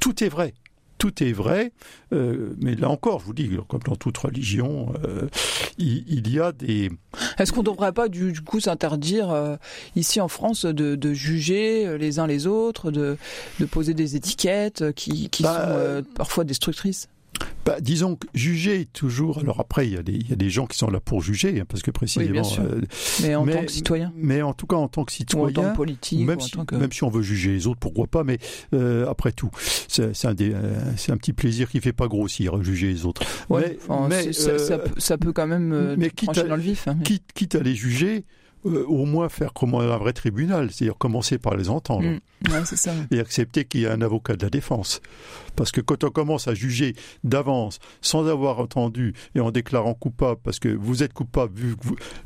Tout 0.00 0.22
est 0.22 0.28
vrai. 0.28 0.54
Tout 0.98 1.22
est 1.22 1.32
vrai, 1.32 1.72
euh, 2.14 2.54
mais 2.58 2.74
là 2.74 2.88
encore, 2.88 3.20
je 3.20 3.26
vous 3.26 3.34
dis, 3.34 3.50
comme 3.68 3.82
dans 3.82 3.96
toute 3.96 4.16
religion, 4.16 4.94
euh, 5.04 5.28
il, 5.76 6.26
y 6.30 6.40
a 6.40 6.52
des. 6.52 6.90
Est-ce 7.38 7.52
qu'on 7.52 7.60
ne 7.60 7.66
devrait 7.66 7.92
pas 7.92 8.08
du, 8.08 8.32
coup 8.40 8.60
s'interdire 8.60 9.30
euh, 9.30 9.56
ici 9.94 10.22
en 10.22 10.28
France 10.28 10.64
de, 10.64 11.12
juger 11.12 11.98
les 11.98 12.18
uns 12.18 12.26
les 12.26 12.46
autres, 12.46 12.90
de, 12.90 13.18
poser 13.70 13.92
des 13.92 14.16
étiquettes 14.16 14.92
qui, 14.92 15.28
bah, 15.42 15.68
sont 15.98 16.04
parfois 16.14 16.44
destructrices? 16.44 17.08
Bah, 17.66 17.80
disons 17.80 18.14
que 18.14 18.28
juger 18.32 18.86
toujours. 18.86 19.38
Alors 19.40 19.58
après, 19.58 19.88
il 19.88 19.94
y, 19.94 19.96
a 19.96 20.02
des, 20.02 20.12
il 20.12 20.30
y 20.30 20.32
a 20.32 20.36
des 20.36 20.50
gens 20.50 20.66
qui 20.66 20.78
sont 20.78 20.88
là 20.88 21.00
pour 21.00 21.20
juger, 21.20 21.60
hein, 21.60 21.64
parce 21.68 21.82
que 21.82 21.90
précisément. 21.90 22.48
Euh, 22.60 22.80
mais 23.22 23.34
en 23.34 23.44
tant 23.44 23.64
que 23.64 23.72
citoyen. 23.72 24.12
Mais 24.16 24.40
en 24.40 24.54
tout 24.54 24.66
cas, 24.66 24.76
en 24.76 24.86
tant 24.86 25.04
que 25.04 25.10
citoyen. 25.10 25.48
en 25.48 25.62
tant 25.62 25.70
que 25.72 25.76
politique. 25.76 26.24
Même, 26.24 26.40
si, 26.40 26.52
même 26.72 26.92
si 26.92 27.02
on 27.02 27.10
veut 27.10 27.22
juger 27.22 27.50
les 27.50 27.66
autres, 27.66 27.80
pourquoi 27.80 28.06
pas. 28.06 28.22
Mais 28.22 28.38
euh, 28.72 29.08
après 29.08 29.32
tout, 29.32 29.50
c'est 29.88 30.04
un, 30.24 30.34
euh, 30.40 30.92
un, 31.08 31.16
petit 31.16 31.32
plaisir 31.32 31.68
qui 31.68 31.80
fait 31.80 31.92
pas 31.92 32.06
grossir 32.06 32.62
juger 32.62 32.86
les 32.86 33.04
autres. 33.04 33.22
Ouais, 33.48 33.78
mais, 34.08 34.32
ça, 34.32 35.18
peut 35.18 35.32
quand 35.32 35.48
même 35.48 35.96
mais 35.96 36.10
quitte 36.10 36.46
dans 36.46 36.56
le 36.56 36.62
vif. 36.62 36.86
Hein, 36.86 36.98
quitte, 37.02 37.32
quitte, 37.34 37.56
à 37.56 37.60
les 37.60 37.74
juger. 37.74 38.24
Au 38.66 39.04
moins 39.04 39.28
faire 39.28 39.52
comme 39.52 39.74
un 39.74 39.96
vrai 39.96 40.12
tribunal, 40.12 40.70
c'est-à-dire 40.70 40.98
commencer 40.98 41.38
par 41.38 41.56
les 41.56 41.68
entendre. 41.68 42.06
Mm. 42.06 42.64
ça. 42.64 42.92
Et 43.10 43.20
accepter 43.20 43.64
qu'il 43.64 43.80
y 43.80 43.84
ait 43.84 43.88
un 43.88 44.02
avocat 44.02 44.36
de 44.36 44.42
la 44.42 44.50
défense. 44.50 45.00
Parce 45.54 45.72
que 45.72 45.80
quand 45.80 46.04
on 46.04 46.10
commence 46.10 46.48
à 46.48 46.54
juger 46.54 46.94
d'avance, 47.24 47.78
sans 48.00 48.26
avoir 48.26 48.58
entendu 48.58 49.14
et 49.34 49.40
en 49.40 49.50
déclarant 49.50 49.94
coupable, 49.94 50.40
parce 50.42 50.58
que 50.58 50.68
vous 50.68 51.02
êtes 51.02 51.12
coupable, 51.12 51.52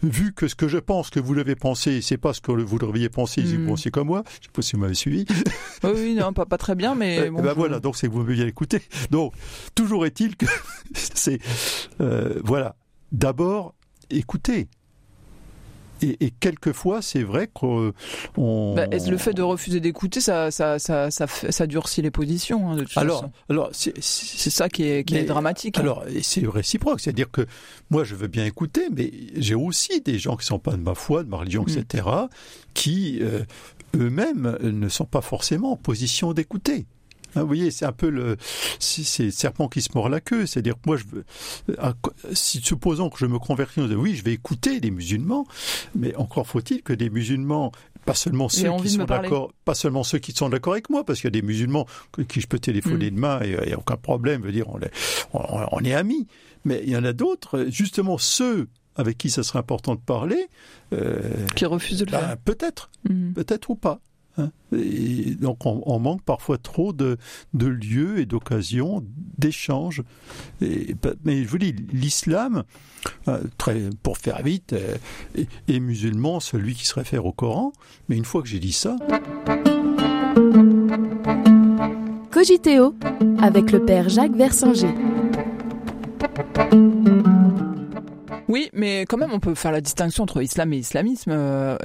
vu, 0.02 0.32
que 0.32 0.48
ce 0.48 0.54
que 0.54 0.68
je 0.68 0.78
pense 0.78 1.10
que 1.10 1.20
vous 1.20 1.34
l'avez 1.34 1.54
pensé, 1.54 2.00
c'est 2.00 2.18
pas 2.18 2.32
ce 2.32 2.40
que 2.40 2.52
vous 2.52 2.78
devriez 2.78 3.08
penser, 3.08 3.44
si 3.44 3.56
vous 3.56 3.62
hmm. 3.62 3.68
pensiez 3.68 3.90
comme 3.90 4.08
moi, 4.08 4.22
je 4.40 4.46
sais 4.46 4.52
pas 4.52 4.62
si 4.62 4.76
vous 4.76 4.82
m'avez 4.82 4.94
suivi. 4.94 5.24
Oui, 5.82 5.92
oui, 5.94 6.14
non, 6.14 6.34
pas, 6.34 6.44
pas 6.44 6.58
très 6.58 6.74
bien, 6.74 6.94
mais 6.94 7.20
eh 7.26 7.30
bon. 7.30 7.40
ben 7.40 7.54
voilà, 7.54 7.80
donc 7.80 7.96
c'est 7.96 8.06
que 8.06 8.12
vous 8.12 8.20
m'avez 8.20 8.34
bien 8.34 8.46
écouté. 8.46 8.82
Donc, 9.10 9.32
toujours 9.74 10.04
est-il 10.04 10.36
que 10.36 10.44
c'est, 10.94 11.38
euh, 12.02 12.38
voilà. 12.44 12.76
D'abord, 13.12 13.74
écoutez 14.10 14.68
et, 16.02 16.30
quelquefois, 16.40 17.02
c'est 17.02 17.22
vrai 17.22 17.48
qu'on. 17.52 17.92
Bah, 18.36 18.86
le 18.86 19.16
fait 19.16 19.32
de 19.32 19.42
refuser 19.42 19.80
d'écouter, 19.80 20.20
ça, 20.20 20.50
ça, 20.50 20.78
ça, 20.78 21.10
ça, 21.10 21.66
durcit 21.66 22.02
les 22.02 22.10
positions. 22.10 22.70
Hein, 22.70 22.76
de 22.76 22.84
toute 22.84 22.96
alors, 22.96 23.20
façon. 23.20 23.32
alors 23.48 23.70
c'est 23.72 24.50
ça 24.50 24.68
qui 24.68 24.84
est, 24.84 25.04
qui 25.04 25.16
est 25.16 25.24
dramatique. 25.24 25.78
Hein. 25.78 25.82
Alors, 25.82 26.04
c'est 26.22 26.46
réciproque, 26.46 27.00
c'est-à-dire 27.00 27.30
que 27.30 27.46
moi, 27.90 28.04
je 28.04 28.14
veux 28.14 28.28
bien 28.28 28.44
écouter, 28.44 28.88
mais 28.94 29.12
j'ai 29.36 29.54
aussi 29.54 30.00
des 30.00 30.18
gens 30.18 30.36
qui 30.36 30.46
sont 30.46 30.58
pas 30.58 30.72
de 30.72 30.82
ma 30.82 30.94
foi, 30.94 31.22
de 31.22 31.28
ma 31.28 31.38
religion, 31.38 31.64
etc., 31.66 32.06
mm. 32.06 32.28
qui 32.74 33.18
euh, 33.20 33.44
eux-mêmes 33.96 34.58
ne 34.62 34.88
sont 34.88 35.04
pas 35.04 35.20
forcément 35.20 35.72
en 35.72 35.76
position 35.76 36.32
d'écouter. 36.32 36.86
Hein, 37.34 37.42
vous 37.42 37.46
voyez, 37.46 37.70
c'est 37.70 37.84
un 37.84 37.92
peu 37.92 38.08
le, 38.08 38.36
c'est 38.78 39.24
le 39.24 39.30
serpent 39.30 39.68
qui 39.68 39.82
se 39.82 39.90
mord 39.94 40.08
la 40.08 40.20
queue. 40.20 40.46
C'est-à-dire 40.46 40.74
que 40.74 40.82
moi, 40.86 40.96
je 40.96 41.04
veux, 41.04 41.24
euh, 41.70 41.92
si 42.32 42.60
supposons 42.60 43.10
que 43.10 43.18
je 43.18 43.26
me 43.26 43.38
convertis, 43.38 43.80
oui, 43.80 44.16
je 44.16 44.24
vais 44.24 44.32
écouter 44.32 44.80
les 44.80 44.90
musulmans, 44.90 45.46
mais 45.94 46.14
encore 46.16 46.46
faut-il 46.46 46.82
que 46.82 46.92
des 46.92 47.10
musulmans 47.10 47.72
pas 48.04 48.14
seulement 48.14 48.48
ceux 48.48 48.70
qui 48.82 48.90
sont 48.90 49.04
d'accord, 49.04 49.52
pas 49.64 49.74
seulement 49.74 50.02
ceux 50.02 50.18
qui 50.18 50.32
sont 50.32 50.48
d'accord 50.48 50.72
avec 50.72 50.90
moi, 50.90 51.04
parce 51.04 51.20
qu'il 51.20 51.26
y 51.26 51.32
a 51.36 51.38
des 51.38 51.46
musulmans 51.46 51.86
qui 52.28 52.40
je 52.40 52.46
peux 52.46 52.58
téléphoner 52.58 53.10
mm. 53.10 53.14
demain 53.14 53.40
et 53.42 53.56
il 53.62 53.66
n'y 53.66 53.72
a 53.72 53.78
aucun 53.78 53.96
problème, 53.96 54.42
veut 54.42 54.52
dire 54.52 54.68
on 54.68 54.80
est, 54.80 54.90
on, 55.32 55.84
est 55.84 55.94
amis. 55.94 56.26
Mais 56.64 56.80
il 56.82 56.90
y 56.90 56.96
en 56.96 57.04
a 57.04 57.12
d'autres, 57.12 57.66
justement 57.68 58.18
ceux 58.18 58.68
avec 58.96 59.16
qui 59.18 59.30
ça 59.30 59.42
serait 59.42 59.58
important 59.58 59.94
de 59.94 60.00
parler, 60.00 60.48
euh, 60.92 61.20
qui 61.56 61.64
refusent 61.64 62.00
de 62.00 62.04
le 62.06 62.10
ben, 62.10 62.18
faire. 62.20 62.36
Peut-être, 62.38 62.90
mm. 63.08 63.32
peut-être 63.32 63.70
ou 63.70 63.76
pas. 63.76 64.00
Hein. 64.38 64.50
Donc 65.40 65.66
on, 65.66 65.98
manque 65.98 66.22
parfois 66.22 66.58
trop 66.58 66.92
de, 66.92 67.16
de 67.54 67.66
lieux 67.66 68.18
et 68.20 68.26
d'occasions 68.26 69.04
d'échanges. 69.38 70.02
Mais 70.60 71.44
je 71.44 71.48
vous 71.48 71.58
dis, 71.58 71.74
l'islam, 71.92 72.64
euh, 73.28 73.42
pour 74.02 74.18
faire 74.18 74.42
vite, 74.42 74.72
euh, 74.72 74.96
est, 75.68 75.80
musulman 75.80 76.40
celui 76.40 76.74
qui 76.74 76.86
se 76.86 76.94
réfère 76.94 77.26
au 77.26 77.32
Coran. 77.32 77.72
Mais 78.08 78.16
une 78.16 78.24
fois 78.24 78.42
que 78.42 78.48
j'ai 78.48 78.60
dit 78.60 78.72
ça... 78.72 78.96
Cogiteo 82.30 82.94
avec 83.38 83.72
le 83.72 83.84
père 83.84 84.08
Jacques 84.08 84.36
Versinger. 84.36 84.94
Oui, 88.50 88.68
mais 88.72 89.06
quand 89.08 89.16
même, 89.16 89.32
on 89.32 89.38
peut 89.38 89.54
faire 89.54 89.70
la 89.70 89.80
distinction 89.80 90.24
entre 90.24 90.42
islam 90.42 90.72
et 90.72 90.78
islamisme, 90.78 91.30
euh, 91.32 91.76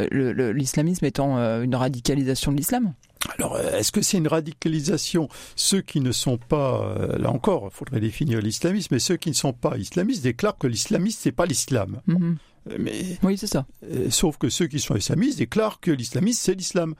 l'islamisme 0.52 1.06
étant 1.06 1.38
euh, 1.38 1.62
une 1.62 1.76
radicalisation 1.76 2.52
de 2.52 2.58
l'islam. 2.58 2.94
Alors, 3.38 3.56
euh, 3.56 3.78
est-ce 3.78 3.92
que 3.92 4.02
c'est 4.02 4.18
une 4.18 4.28
radicalisation? 4.28 5.30
Ceux 5.56 5.82
qui 5.82 6.02
ne 6.02 6.12
sont 6.12 6.40
pas, 6.40 6.96
là 7.20 7.30
encore, 7.30 7.70
il 7.72 7.76
faudrait 7.76 8.00
définir 8.00 8.42
l'islamisme, 8.42 8.88
mais 8.96 9.00
ceux 9.00 9.16
qui 9.16 9.30
ne 9.30 9.36
sont 9.36 9.54
pas 9.54 9.78
islamistes 9.78 10.24
déclarent 10.24 10.58
que 10.58 10.66
l'islamisme, 10.66 11.20
c'est 11.22 11.32
pas 11.32 11.46
l'islam. 11.46 12.02
Mhm. 12.08 12.38
Mais, 12.80 13.20
oui, 13.22 13.38
c'est 13.38 13.46
ça. 13.46 13.68
sauf 14.10 14.38
que 14.38 14.50
ceux 14.50 14.66
qui 14.66 14.80
sont 14.80 14.96
islamistes 14.96 15.38
déclarent 15.38 15.80
que 15.80 15.92
l'islamisme, 15.92 16.40
c'est 16.42 16.56
l'islam. 16.56 16.96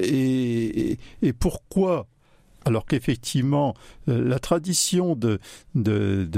et, 0.00 0.98
pourquoi 1.38 2.06
alors 2.66 2.84
qu'effectivement, 2.84 3.74
euh, 4.08 4.28
la 4.28 4.40
tradition 4.40 5.14
de, 5.14 5.38
je 5.76 6.28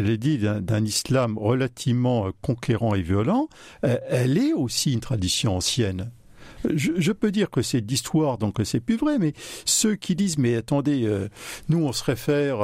l'ai 0.00 0.16
dit, 0.16 0.38
d'un 0.38 0.84
islam 0.84 1.36
relativement 1.36 2.30
conquérant 2.40 2.94
et 2.94 3.02
violent, 3.02 3.48
euh, 3.84 3.98
elle 4.08 4.38
est 4.38 4.52
aussi 4.52 4.92
une 4.92 5.00
tradition 5.00 5.56
ancienne. 5.56 6.12
Je, 6.72 7.12
peux 7.12 7.30
dire 7.30 7.50
que 7.50 7.62
c'est 7.62 7.80
d'histoire, 7.80 8.36
donc 8.38 8.58
c'est 8.64 8.80
plus 8.80 8.96
vrai, 8.96 9.18
mais 9.18 9.32
ceux 9.64 9.94
qui 9.94 10.16
disent, 10.16 10.38
mais 10.38 10.56
attendez, 10.56 11.04
euh, 11.04 11.28
nous 11.68 11.84
on 11.84 11.92
se 11.92 12.02
réfère, 12.02 12.58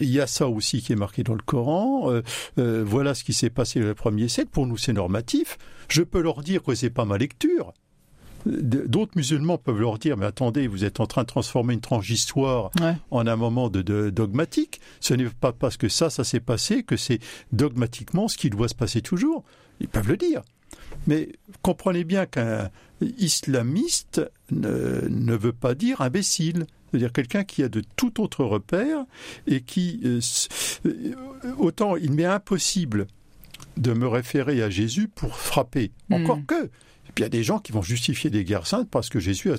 il 0.00 0.10
y 0.10 0.20
a 0.20 0.26
ça 0.26 0.48
aussi 0.48 0.82
qui 0.82 0.92
est 0.92 0.96
marqué 0.96 1.22
dans 1.22 1.34
le 1.34 1.42
Coran, 1.42 2.10
voilà 2.56 3.14
ce 3.14 3.22
qui 3.22 3.34
s'est 3.34 3.50
passé 3.50 3.80
le 3.80 3.94
premier 3.94 4.28
siècle, 4.28 4.48
pour 4.50 4.66
nous 4.66 4.78
c'est 4.78 4.94
normatif, 4.94 5.58
je 5.88 6.02
peux 6.02 6.22
leur 6.22 6.42
dire 6.42 6.62
que 6.62 6.74
c'est 6.74 6.88
pas 6.90 7.04
ma 7.04 7.18
lecture, 7.18 7.74
D'autres 8.46 9.12
musulmans 9.16 9.58
peuvent 9.58 9.80
leur 9.80 9.98
dire, 9.98 10.16
mais 10.16 10.26
attendez, 10.26 10.68
vous 10.68 10.84
êtes 10.84 11.00
en 11.00 11.06
train 11.06 11.22
de 11.22 11.26
transformer 11.26 11.74
une 11.74 11.80
tranche 11.80 12.06
d'histoire 12.06 12.70
en 13.10 13.26
un 13.26 13.36
moment 13.36 13.68
de, 13.68 14.10
dogmatique. 14.10 14.80
Ce 15.00 15.14
n'est 15.14 15.26
pas 15.26 15.52
parce 15.52 15.76
que 15.76 15.88
ça, 15.88 16.10
ça 16.10 16.22
s'est 16.22 16.40
passé 16.40 16.84
que 16.84 16.96
c'est 16.96 17.18
dogmatiquement 17.52 18.28
ce 18.28 18.38
qui 18.38 18.48
doit 18.48 18.68
se 18.68 18.74
passer 18.74 19.02
toujours. 19.02 19.42
Ils 19.80 19.88
peuvent 19.88 20.08
le 20.08 20.16
dire. 20.16 20.42
Mais 21.06 21.30
comprenez 21.62 22.04
bien 22.04 22.26
qu'un 22.26 22.70
islamiste 23.00 24.22
ne, 24.50 25.34
veut 25.34 25.52
pas 25.52 25.74
dire 25.74 26.00
imbécile. 26.00 26.66
C'est-à-dire 26.90 27.12
quelqu'un 27.12 27.44
qui 27.44 27.62
a 27.64 27.68
de 27.68 27.82
tout 27.96 28.22
autre 28.22 28.44
repère 28.44 29.04
et 29.48 29.60
qui, 29.60 30.00
euh, 30.04 30.20
euh, 30.86 31.14
autant 31.58 31.96
il 31.96 32.12
m'est 32.12 32.24
impossible 32.24 33.08
de 33.76 33.92
me 33.92 34.06
référer 34.06 34.62
à 34.62 34.70
Jésus 34.70 35.08
pour 35.08 35.36
frapper. 35.36 35.90
Hmm. 36.08 36.14
Encore 36.14 36.40
que, 36.46 36.70
puis 37.16 37.22
il 37.22 37.24
y 37.24 37.26
a 37.26 37.30
des 37.30 37.42
gens 37.42 37.60
qui 37.60 37.72
vont 37.72 37.80
justifier 37.80 38.28
des 38.28 38.44
guerres 38.44 38.66
saintes 38.66 38.90
parce 38.90 39.08
que 39.08 39.18
Jésus 39.18 39.50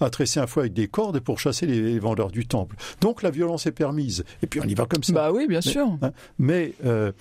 a, 0.00 0.10
tressé 0.10 0.40
un 0.40 0.48
feu 0.48 0.60
avec 0.62 0.72
des 0.72 0.88
cordes 0.88 1.20
pour 1.20 1.38
chasser 1.38 1.64
les, 1.64 2.00
vendeurs 2.00 2.32
du 2.32 2.44
temple. 2.44 2.74
Donc 3.00 3.22
la 3.22 3.30
violence 3.30 3.66
est 3.66 3.72
permise. 3.72 4.24
Et 4.42 4.48
puis 4.48 4.60
on 4.60 4.64
y 4.64 4.74
va 4.74 4.84
comme 4.84 5.04
ça. 5.04 5.12
Bah 5.12 5.30
oui, 5.32 5.46
bien 5.46 5.60
sûr. 5.60 5.96
Mais, 6.38 6.72
hein, 6.80 6.86
euh, 6.86 7.12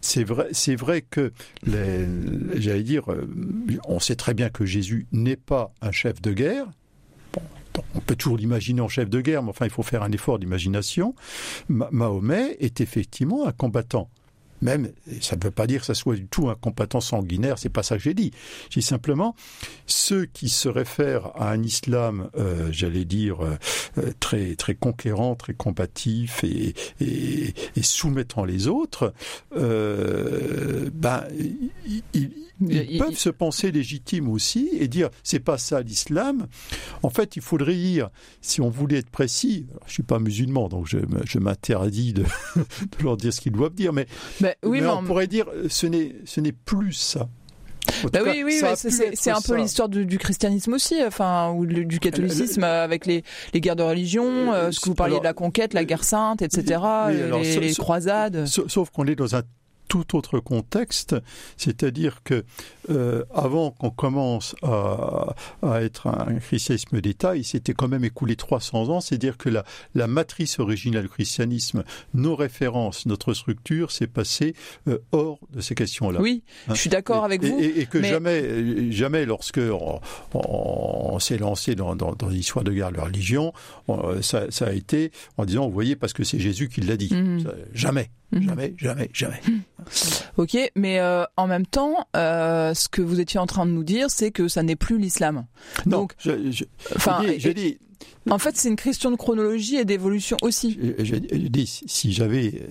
c'est 0.00 0.22
vrai, 0.22 0.46
c'est 0.52 0.76
vrai 0.76 1.02
que 1.02 1.32
j'allais 1.64 2.84
dire, 2.84 3.10
euh, 3.10 3.28
on 3.88 3.98
sait 3.98 4.14
très 4.14 4.34
bien 4.34 4.50
que 4.50 4.64
Jésus 4.64 5.08
n'est 5.10 5.34
pas 5.34 5.72
un 5.82 5.90
chef 5.90 6.22
de 6.22 6.32
guerre. 6.32 6.66
on 7.96 8.00
peut 8.00 8.14
toujours 8.14 8.36
l'imaginer 8.36 8.82
en 8.82 8.88
chef 8.88 9.10
de 9.10 9.20
guerre, 9.20 9.42
mais 9.42 9.50
enfin, 9.50 9.66
il 9.66 9.72
faut 9.72 9.82
faire 9.82 10.04
un 10.04 10.12
effort 10.12 10.38
d'imagination. 10.38 11.16
Mahomet 11.68 12.56
est 12.60 12.80
effectivement 12.80 13.48
un 13.48 13.52
combattant 13.52 14.10
même, 14.60 14.90
ça 15.20 15.36
ne 15.36 15.42
veut 15.42 15.50
pas 15.50 15.66
dire 15.66 15.80
que 15.80 15.86
ça 15.86 15.94
soit 15.94 16.16
du 16.16 16.26
tout 16.26 16.48
un 16.48 16.54
combattant 16.54 17.00
sanguinaire, 17.00 17.58
c'est 17.58 17.68
pas 17.68 17.82
ça 17.82 17.96
que 17.96 18.02
j'ai 18.02 18.14
dit. 18.14 18.32
J'ai 18.70 18.80
simplement 18.80 19.34
ceux 19.86 20.26
qui 20.26 20.48
se 20.48 20.68
réfèrent 20.68 21.30
à 21.36 21.50
un 21.50 21.62
islam, 21.62 22.30
euh, 22.36 22.68
j'allais 22.72 23.04
dire 23.04 23.44
euh, 23.44 23.56
euh, 23.98 24.12
très 24.20 24.54
très 24.56 24.74
conquérant, 24.74 25.34
très 25.34 25.54
combatif 25.54 26.44
et, 26.44 26.74
et, 27.00 27.54
et 27.76 27.82
soumettant 27.82 28.44
les 28.44 28.68
autres, 28.68 29.12
euh, 29.56 30.90
ben 30.92 31.24
ils, 32.14 32.30
ils 32.68 32.98
peuvent 32.98 33.16
se 33.16 33.30
penser 33.30 33.70
légitimes 33.70 34.28
aussi 34.28 34.68
et 34.72 34.88
dire 34.88 35.10
c'est 35.22 35.40
pas 35.40 35.58
ça 35.58 35.80
l'islam. 35.80 36.46
En 37.02 37.10
fait, 37.10 37.36
il 37.36 37.42
faudrait 37.42 37.74
dire, 37.74 38.10
si 38.40 38.60
on 38.60 38.68
voulait 38.68 38.98
être 38.98 39.10
précis, 39.10 39.66
je 39.86 39.92
suis 39.94 40.02
pas 40.02 40.18
musulman 40.18 40.68
donc 40.68 40.86
je, 40.86 40.98
je 41.24 41.38
m'interdis 41.38 42.12
de, 42.12 42.22
de, 42.56 43.02
leur 43.02 43.16
dire 43.16 43.32
ce 43.32 43.40
qu'ils 43.40 43.52
doivent 43.52 43.74
dire, 43.74 43.92
mais, 43.92 44.06
mais, 44.40 44.49
oui, 44.64 44.80
mais 44.80 44.86
on 44.88 45.04
pourrait 45.04 45.26
dire 45.26 45.46
ce 45.68 45.86
n'est 45.86 46.14
ce 46.24 46.40
n'est 46.40 46.52
plus 46.52 46.92
ça. 46.92 47.28
Bah 48.12 48.20
oui, 48.24 48.42
oui, 48.44 48.62
c'est 49.14 49.30
un 49.30 49.40
peu 49.40 49.56
l'histoire 49.56 49.88
du, 49.88 50.06
du, 50.06 50.18
christianisme 50.18 50.74
aussi, 50.74 51.02
enfin, 51.04 51.50
ou 51.50 51.66
du 51.66 51.98
catholicisme, 51.98 52.60
le, 52.60 52.66
avec 52.66 53.06
les, 53.06 53.24
les, 53.52 53.60
guerres 53.60 53.76
de 53.76 53.82
religion, 53.82 54.52
euh, 54.52 54.70
ce 54.70 54.80
que 54.80 54.88
vous 54.88 54.94
parliez 54.94 55.14
alors, 55.14 55.22
de 55.22 55.26
la 55.26 55.32
conquête, 55.32 55.74
la 55.74 55.84
guerre 55.84 56.04
sainte, 56.04 56.42
etc., 56.42 56.80
les, 57.10 57.60
les, 57.60 57.74
croisades. 57.74 58.46
Sauf 58.46 58.90
qu'on 58.90 59.06
est 59.06 59.16
dans 59.16 59.34
un 59.34 59.42
tout 59.90 60.16
autre 60.16 60.38
contexte, 60.38 61.16
c'est-à-dire 61.56 62.22
que 62.22 62.44
euh, 62.90 63.24
avant 63.34 63.72
qu'on 63.72 63.90
commence 63.90 64.54
à, 64.62 65.34
à, 65.62 65.82
être 65.82 66.06
un 66.06 66.36
christianisme 66.36 67.00
d'État, 67.00 67.36
il 67.36 67.44
s'était 67.44 67.74
quand 67.74 67.88
même 67.88 68.04
écoulé 68.04 68.36
300 68.36 68.88
ans, 68.88 69.00
c'est-à-dire 69.00 69.36
que 69.36 69.48
la, 69.48 69.64
la, 69.96 70.06
matrice 70.06 70.60
originale 70.60 71.02
du 71.02 71.08
christianisme, 71.08 71.82
nos 72.14 72.36
références, 72.36 73.04
notre 73.06 73.34
structure, 73.34 73.90
s'est 73.90 74.06
passée 74.06 74.54
euh, 74.86 74.98
hors 75.10 75.40
de 75.52 75.60
ces 75.60 75.74
questions-là. 75.74 76.20
Oui, 76.20 76.44
hein 76.68 76.74
je 76.74 76.80
suis 76.80 76.90
d'accord 76.90 77.24
avec 77.24 77.44
vous. 77.44 77.58
Et, 77.58 77.80
et 77.80 77.86
que 77.86 77.98
mais... 77.98 78.08
jamais, 78.08 78.92
jamais, 78.92 79.26
lorsque 79.26 79.58
on, 79.58 80.00
on, 80.34 81.18
s'est 81.18 81.38
lancé 81.38 81.74
dans, 81.74 81.96
dans, 81.96 82.12
dans 82.12 82.28
l'histoire 82.28 82.64
de 82.64 82.72
guerre 82.72 82.92
de 82.92 82.96
la 82.98 83.04
religion, 83.04 83.52
on, 83.88 84.22
ça, 84.22 84.46
ça, 84.50 84.66
a 84.68 84.72
été 84.72 85.10
en 85.36 85.44
disant, 85.44 85.66
vous 85.66 85.74
voyez, 85.74 85.96
parce 85.96 86.12
que 86.12 86.22
c'est 86.22 86.38
Jésus 86.38 86.68
qui 86.68 86.80
l'a 86.80 86.96
dit. 86.96 87.12
Mmh. 87.12 87.40
Ça, 87.40 87.54
jamais. 87.74 88.10
Mmh. 88.32 88.42
Jamais, 88.42 88.74
jamais, 88.76 89.10
jamais. 89.12 89.40
Ok, 90.36 90.56
mais 90.74 91.00
euh, 91.00 91.24
en 91.36 91.46
même 91.46 91.66
temps, 91.66 91.96
euh, 92.16 92.74
ce 92.74 92.88
que 92.88 93.02
vous 93.02 93.20
étiez 93.20 93.40
en 93.40 93.46
train 93.46 93.66
de 93.66 93.70
nous 93.70 93.84
dire, 93.84 94.10
c'est 94.10 94.30
que 94.30 94.48
ça 94.48 94.62
n'est 94.62 94.76
plus 94.76 94.98
l'islam. 94.98 95.46
Donc, 95.86 96.12
je, 96.18 96.50
je, 96.50 96.64
enfin, 96.96 97.20
je 97.22 97.32
dis, 97.32 97.40
je 97.40 97.50
dis 97.50 97.78
en 98.30 98.38
fait, 98.38 98.56
c'est 98.56 98.68
une 98.68 98.76
question 98.76 99.10
de 99.10 99.16
chronologie 99.16 99.76
et 99.76 99.84
d'évolution 99.84 100.36
aussi. 100.42 100.78
Je, 100.98 101.04
je, 101.04 101.14
je 101.14 101.48
dis, 101.48 101.82
si 101.86 102.12
j'avais 102.12 102.68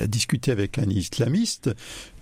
à 0.00 0.06
discuter 0.06 0.50
avec 0.50 0.78
un 0.78 0.88
islamiste, 0.88 1.70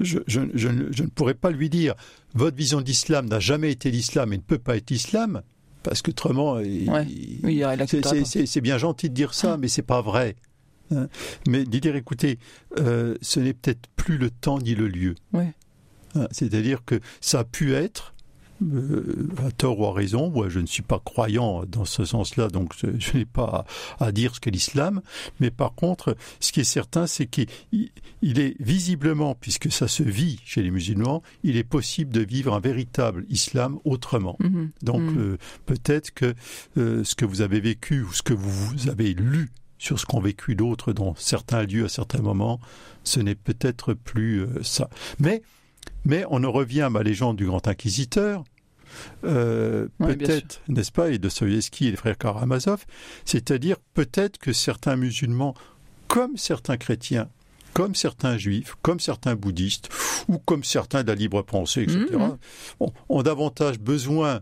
je, 0.01 0.19
ne 0.41 1.07
pourrais 1.09 1.35
pas 1.35 1.51
lui 1.51 1.71
dire 1.71 1.95
votre 2.35 2.57
vision 2.57 2.81
de 2.81 2.87
l'islam 2.87 3.29
n'a 3.29 3.41
jamais 3.41 3.71
été 3.71 3.91
l'islam 3.91 4.33
et 4.33 4.37
ne 4.37 4.43
peut 4.43 4.59
pas 4.59 4.77
être 4.77 4.91
l'islam, 4.91 5.43
parce 5.83 6.03
qu'autrement, 6.03 6.55
ouais. 6.55 7.07
oui, 7.45 7.63
c'est 7.87 8.61
bien 8.61 8.79
gentil 8.79 9.09
de 9.09 9.15
dire 9.15 9.33
ça, 9.33 9.57
mais 9.57 9.69
c'est 9.69 9.83
pas 9.83 10.03
vrai. 10.03 10.37
Hein 10.95 11.09
mais 11.49 11.65
de 11.65 11.79
dire, 11.79 11.97
écoutez, 11.97 12.39
euh, 12.79 13.17
ce 13.21 13.41
n'est 13.41 13.55
peut-être 13.55 13.89
plus 13.97 14.19
le 14.19 14.31
temps 14.31 14.59
ni 14.59 14.75
le 14.75 14.89
lieu. 14.89 15.15
Ouais. 15.33 15.53
Hein 16.15 16.29
C'est-à-dire 16.31 16.85
que 16.85 17.01
ça 17.21 17.41
a 17.41 17.45
pu 17.45 17.75
être, 17.75 18.15
euh, 18.63 19.29
à 19.47 19.51
tort 19.51 19.79
ou 19.81 19.87
à 19.87 19.93
raison, 19.93 20.31
moi 20.31 20.49
je 20.49 20.61
ne 20.61 20.67
suis 20.67 20.83
pas 20.83 20.99
croyant 20.99 21.65
dans 21.67 21.85
ce 21.85 22.05
sens-là, 22.07 22.49
donc 22.49 22.73
je, 22.79 22.87
je 22.99 23.19
n'ai 23.19 23.27
pas 23.27 23.67
à, 23.99 24.07
à, 24.07 24.13
dire 24.13 24.35
ce 24.35 24.41
qu'est 24.41 24.51
l'islam, 24.51 25.03
mais 25.41 25.51
par 25.51 25.75
contre, 25.75 26.17
ce 26.41 26.53
qui 26.53 26.61
est 26.61 26.65
certain, 26.65 27.07
c'est 27.07 27.27
qu'il 27.27 27.49
il 28.23 28.39
est 28.41 28.57
visiblement, 28.59 29.35
puisque 29.35 29.71
ça 29.71 29.89
se 29.89 30.03
vit 30.03 30.41
chez 30.45 30.63
les 30.63 30.71
musulmans, 30.71 31.23
il 31.43 31.57
est 31.59 31.65
possible 31.65 32.13
de 32.13 32.23
vivre 32.23 32.55
un 32.55 32.61
véritable 32.61 33.27
islam 33.29 33.79
autrement. 33.85 34.37
Mm 34.41 34.47
-hmm. 34.47 34.69
Donc 34.83 35.03
mm 35.03 35.17
-hmm. 35.17 35.19
euh, 35.19 35.37
peut-être 35.67 36.11
que 36.15 36.35
euh, 36.79 37.05
ce 37.05 37.15
que 37.15 37.27
vous 37.27 37.41
avez 37.43 37.61
vécu 37.61 38.03
ou 38.03 38.13
ce 38.13 38.23
que 38.23 38.35
vous 38.35 38.89
avez 38.89 39.13
lu 39.13 39.51
sur 39.79 39.99
ce 39.99 40.07
qu'ont 40.07 40.21
vécu 40.21 40.55
d'autres 40.55 40.93
dans 40.93 41.15
certains 41.17 41.65
lieux 41.65 41.85
à 41.85 41.89
certains 41.89 42.23
moments, 42.23 42.61
ce 43.05 43.21
n'est 43.21 43.35
peut-être 43.35 43.95
plus 43.95 44.41
euh, 44.41 44.63
ça. 44.63 44.89
Mais, 45.19 45.43
mais 46.05 46.25
on 46.31 46.45
en 46.45 46.53
revient 46.53 46.83
à 46.83 46.91
ma 46.91 47.03
légende 47.03 47.37
du 47.37 47.47
grand 47.47 47.67
inquisiteur, 47.69 48.45
euh, 49.25 49.89
oui, 50.01 50.17
peut-être, 50.17 50.63
n'est-ce 50.69 50.93
pas, 50.93 51.11
et 51.11 51.19
de 51.19 51.29
Soyevski 51.29 51.89
et 51.89 51.91
les 51.91 51.97
frères 51.97 52.19
Karamazov, 52.19 52.85
c'est-à-dire 53.25 53.77
peut-être 53.95 54.39
que 54.39 54.53
certains 54.53 54.97
musulmans, 54.97 55.55
comme 56.09 56.37
certains 56.37 56.77
chrétiens, 56.77 57.29
comme 57.73 57.95
certains 57.95 58.39
juifs, 58.39 58.75
comme 58.81 59.01
certains 59.01 59.35
bouddhistes, 59.35 59.91
ou 60.29 60.39
comme 60.39 60.65
certains 60.65 61.03
de 61.03 61.09
la 61.09 61.15
libre 61.15 61.43
pensée, 61.43 61.83
etc., 61.83 62.07
mmh. 62.13 62.37
ont, 62.81 62.93
ont 63.09 63.23
davantage 63.23 63.79
besoin 63.79 64.41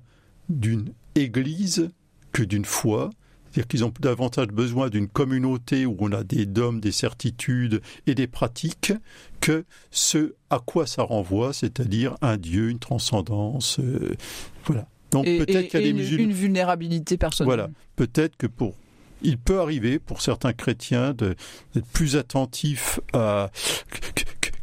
d'une 0.48 0.92
église 1.14 1.90
que 2.32 2.42
d'une 2.42 2.64
foi, 2.64 3.10
c'est-à-dire 3.54 3.68
qu'ils 3.68 3.84
ont 3.84 3.92
davantage 4.00 4.49
besoin 4.49 4.88
d'une 4.88 5.06
communauté 5.06 5.87
où 5.87 5.96
on 6.00 6.11
a 6.11 6.25
des 6.25 6.44
dômes, 6.44 6.80
des 6.80 6.90
certitudes 6.90 7.81
et 8.09 8.16
des 8.16 8.26
pratiques 8.26 8.92
que 9.40 9.64
ce 9.92 10.35
à 10.50 10.59
quoi 10.59 10.88
ça 10.88 11.05
renvoie, 11.05 11.52
c'est-à-dire 11.52 12.16
un 12.20 12.37
Dieu, 12.37 12.70
une 12.70 12.81
transcendance. 12.81 13.78
Euh, 13.78 14.16
voilà. 14.64 14.88
Donc 15.12 15.26
peut-être 15.26 15.68
qu'il 15.68 15.81
y 15.81 15.83
a 15.83 15.87
des 15.87 15.90
une, 15.90 15.96
musulmans. 15.98 16.24
Une 16.24 16.33
vulnérabilité 16.33 17.16
personnelle. 17.16 17.46
Voilà. 17.46 17.70
Peut-être 17.94 18.37
que 18.37 18.48
pour 18.48 18.74
il 19.22 19.38
peut 19.38 19.61
arriver 19.61 20.00
pour 20.00 20.20
certains 20.20 20.52
chrétiens 20.52 21.14
d'être 21.14 21.87
plus 21.92 22.16
attentifs 22.16 22.98
à 23.12 23.52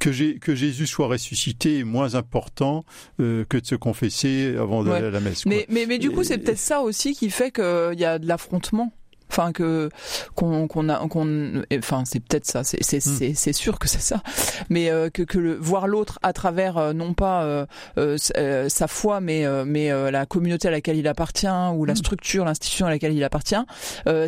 que, 0.02 0.38
que, 0.40 0.56
Jésus 0.56 0.88
soit 0.88 1.08
ressuscité 1.08 1.80
est 1.80 1.84
moins 1.84 2.16
important 2.16 2.84
euh, 3.20 3.46
que 3.48 3.58
de 3.58 3.66
se 3.66 3.76
confesser 3.76 4.56
avant 4.58 4.84
d'aller 4.84 5.02
ouais. 5.02 5.08
à 5.08 5.12
la 5.12 5.20
messe. 5.20 5.46
Mais, 5.46 5.66
mais, 5.70 5.86
mais, 5.86 6.00
du 6.00 6.10
coup, 6.10 6.24
c'est 6.24 6.40
peut-être 6.40 6.58
ça 6.58 6.82
aussi 6.82 7.14
qui 7.14 7.30
fait 7.30 7.52
qu'il 7.52 8.00
y 8.00 8.06
a 8.06 8.20
de 8.20 8.28
l'affrontement 8.28 8.92
enfin 9.32 9.52
que 9.52 9.90
qu'on 10.36 10.90
a 10.90 11.08
qu'on 11.08 11.64
enfin 11.78 12.04
c'est 12.06 12.20
peut-être 12.20 12.46
ça 12.46 12.64
c'est 12.64 12.84
c'est 12.84 13.06
mm. 13.06 13.34
c'est 13.36 13.54
sûr 13.54 13.80
que 13.80 13.88
c'est 13.88 14.02
ça. 14.02 14.22
Mais 14.70 14.92
euh, 14.92 15.10
que 15.10 15.24
que 15.24 15.40
le 15.40 15.56
voir 15.56 15.88
l'autre 15.88 16.20
à 16.22 16.34
travers 16.34 16.78
euh, 16.78 16.94
non 16.94 17.14
pas 17.14 17.44
euh, 17.44 17.66
euh 17.98 18.70
sa 18.70 18.88
foi 18.88 19.22
mais 19.22 19.46
euh, 19.46 19.64
mais 19.66 19.90
la 20.12 20.26
communauté 20.26 20.68
à 20.68 20.72
laquelle 20.72 20.98
il 20.98 21.08
appartient 21.08 21.48
ou 21.76 21.86
la 21.86 21.96
structure 21.96 22.46
l'institution 22.46 22.86
à 22.86 22.90
laquelle 22.90 23.14
il 23.14 23.24
appartient 23.24 23.56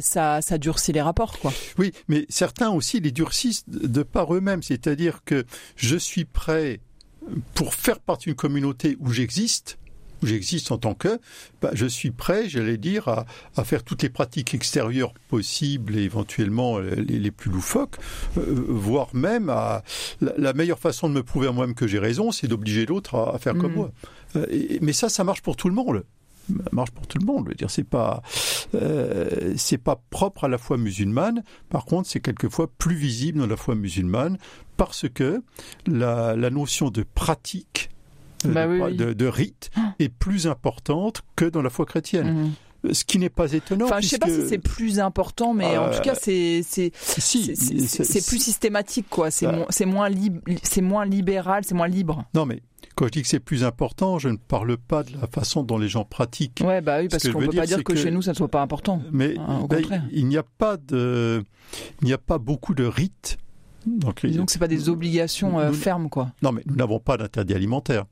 ça 0.02 0.42
ça 0.42 0.58
durcit 0.58 0.94
les 0.94 1.02
rapports 1.02 1.40
quoi. 1.40 1.52
Oui 1.78 1.92
mais 2.08 2.26
certains 2.30 2.70
aussi 2.70 3.00
les 3.00 3.12
durcissent 3.12 3.66
de 3.68 4.04
par 4.04 4.34
eux-mêmes. 4.34 4.64
C'est-à-dire 4.64 5.22
que 5.26 5.46
je 5.76 5.98
suis 5.98 6.26
prêt 6.26 6.80
pour 7.54 7.74
faire 7.74 8.00
partie 8.00 8.26
d'une 8.26 8.36
communauté 8.36 8.98
où 9.00 9.12
j'existe 9.12 9.78
où 10.24 10.26
j'existe 10.26 10.72
en 10.72 10.78
tant 10.78 10.94
que, 10.94 11.20
bah, 11.62 11.72
je 11.74 11.86
suis 11.86 12.12
prêt, 12.12 12.48
j'allais 12.50 12.78
dire, 12.78 13.08
à, 13.08 13.26
à, 13.56 13.64
faire 13.64 13.84
toutes 13.84 14.02
les 14.02 14.10
pratiques 14.10 14.54
extérieures 14.54 15.14
possibles 15.28 15.98
et 15.98 16.04
éventuellement 16.04 16.80
les, 16.80 17.20
les 17.20 17.32
plus 17.32 17.52
loufoques, 17.52 17.98
euh, 18.38 18.66
voire 18.68 19.14
même 19.14 19.50
à 19.50 19.84
la, 20.22 20.34
la, 20.38 20.54
meilleure 20.54 20.80
façon 20.80 21.10
de 21.10 21.14
me 21.14 21.24
prouver 21.24 21.48
à 21.48 21.52
moi-même 21.52 21.76
que 21.76 21.88
j'ai 21.88 22.00
raison, 22.00 22.32
c'est 22.32 22.48
d'obliger 22.48 22.86
l'autre 22.86 23.16
à, 23.16 23.36
à, 23.36 23.38
faire 23.38 23.56
mmh. 23.56 23.62
comme 23.62 23.74
moi. 23.74 23.92
Euh, 24.36 24.46
et, 24.50 24.80
mais 24.82 24.94
ça, 24.94 25.10
ça 25.10 25.24
marche 25.24 25.42
pour 25.42 25.56
tout 25.56 25.70
le 25.70 25.76
monde 25.76 26.04
marche 26.72 26.92
pour 26.92 27.08
tout 27.08 27.18
le 27.20 27.26
monde. 27.26 27.46
Je 27.46 27.50
veux 27.50 27.56
dire, 27.56 27.70
c'est 27.70 27.84
pas 27.84 28.22
euh, 28.76 29.54
c'est 29.58 29.78
pas 29.78 30.02
propre 30.10 30.46
à 30.46 30.48
la 30.48 30.58
foi 30.58 30.78
musulmane. 30.78 31.44
Par 31.70 31.86
contre, 31.86 32.10
c'est 32.10 32.20
quelquefois 32.20 32.70
plus 32.78 32.96
visible 32.96 33.40
dans 33.40 33.48
la 33.48 33.58
foi 33.58 33.76
musulmane 33.76 34.38
parce 34.78 35.08
que 35.08 35.42
la, 35.88 36.36
la 36.36 36.50
notion 36.50 36.90
de 36.90 37.04
pratique 37.04 37.90
bah 38.48 38.68
de, 38.68 38.72
oui, 38.72 38.96
de, 38.96 39.14
de, 39.14 39.26
rite 39.26 39.72
est 40.00 40.10
plus 40.10 40.48
importante 40.48 41.22
que 41.36 41.46
dans 41.46 41.62
la 41.62 41.70
foi 41.70 41.86
chrétienne. 41.86 42.34
Mmh 42.34 42.52
ce 42.92 43.04
qui 43.06 43.18
n'est 43.18 43.30
pas 43.30 43.54
étonnant. 43.54 43.86
Enfin, 43.86 43.98
puisque... 43.98 44.10
je 44.10 44.16
sais 44.16 44.20
pas 44.20 44.30
si 44.30 44.48
c'est 44.48 44.58
plus 44.58 45.00
important, 45.00 45.54
mais 45.54 45.76
euh, 45.76 45.88
en 45.88 45.92
tout 45.92 46.02
cas, 46.02 46.16
c'est 46.16 46.62
c'est 46.64 46.92
si, 46.96 47.56
c'est 47.56 48.28
plus 48.28 48.40
systématique, 48.40 49.08
quoi. 49.10 49.32
C'est 49.32 49.46
bah. 49.46 49.66
c'est 49.70 49.86
moins 49.86 50.10
libre, 50.10 50.42
c'est 50.64 50.82
moins 50.82 51.06
libéral, 51.06 51.64
c'est 51.66 51.76
moins 51.76 51.88
libre. 51.88 52.26
Non, 52.34 52.46
mais 52.46 52.62
quand 52.96 53.06
je 53.06 53.12
dis 53.12 53.22
que 53.22 53.28
c'est 53.28 53.40
plus 53.40 53.64
important, 53.64 54.20
je 54.20 54.30
ne 54.30 54.38
parle 54.38 54.78
pas 54.78 55.04
de 55.04 55.14
la 55.14 55.28
façon 55.28 55.64
dont 55.64 55.78
les 55.78 55.88
gens 55.88 56.04
pratiquent. 56.04 56.62
Ouais, 56.64 56.82
bah 56.82 56.98
oui, 57.00 57.08
parce 57.08 57.28
qu'on 57.28 57.40
peut 57.40 57.48
dire, 57.48 57.62
pas 57.62 57.68
dire 57.68 57.78
que, 57.78 57.94
que, 57.94 57.96
chez 57.96 58.12
nous 58.12 58.22
ça 58.22 58.32
ne 58.32 58.36
soit 58.36 58.50
pas 58.50 58.62
important. 58.62 59.02
Mais 59.12 59.36
hein, 59.38 59.62
au 59.64 59.68
ben, 59.68 59.78
contraire. 59.78 60.04
il 60.12 60.28
n'y 60.28 60.38
a 60.38 60.44
pas 60.44 60.78
de, 60.78 61.44
il 62.02 62.08
n'y 62.08 62.14
a 62.14 62.18
pas 62.18 62.38
beaucoup 62.38 62.76
de 62.76 62.84
rites. 62.84 63.38
Donc, 63.86 64.26
Donc 64.26 64.50
c'est 64.50 64.60
pas 64.60 64.68
des 64.68 64.88
obligations 64.90 65.60
euh, 65.60 65.72
fermes, 65.72 66.10
quoi. 66.10 66.32
Non, 66.42 66.52
mais 66.52 66.62
nous 66.66 66.76
n'avons 66.76 67.00
pas 67.00 67.18
d'interdit 67.18 67.54
alimentaire. 67.54 68.06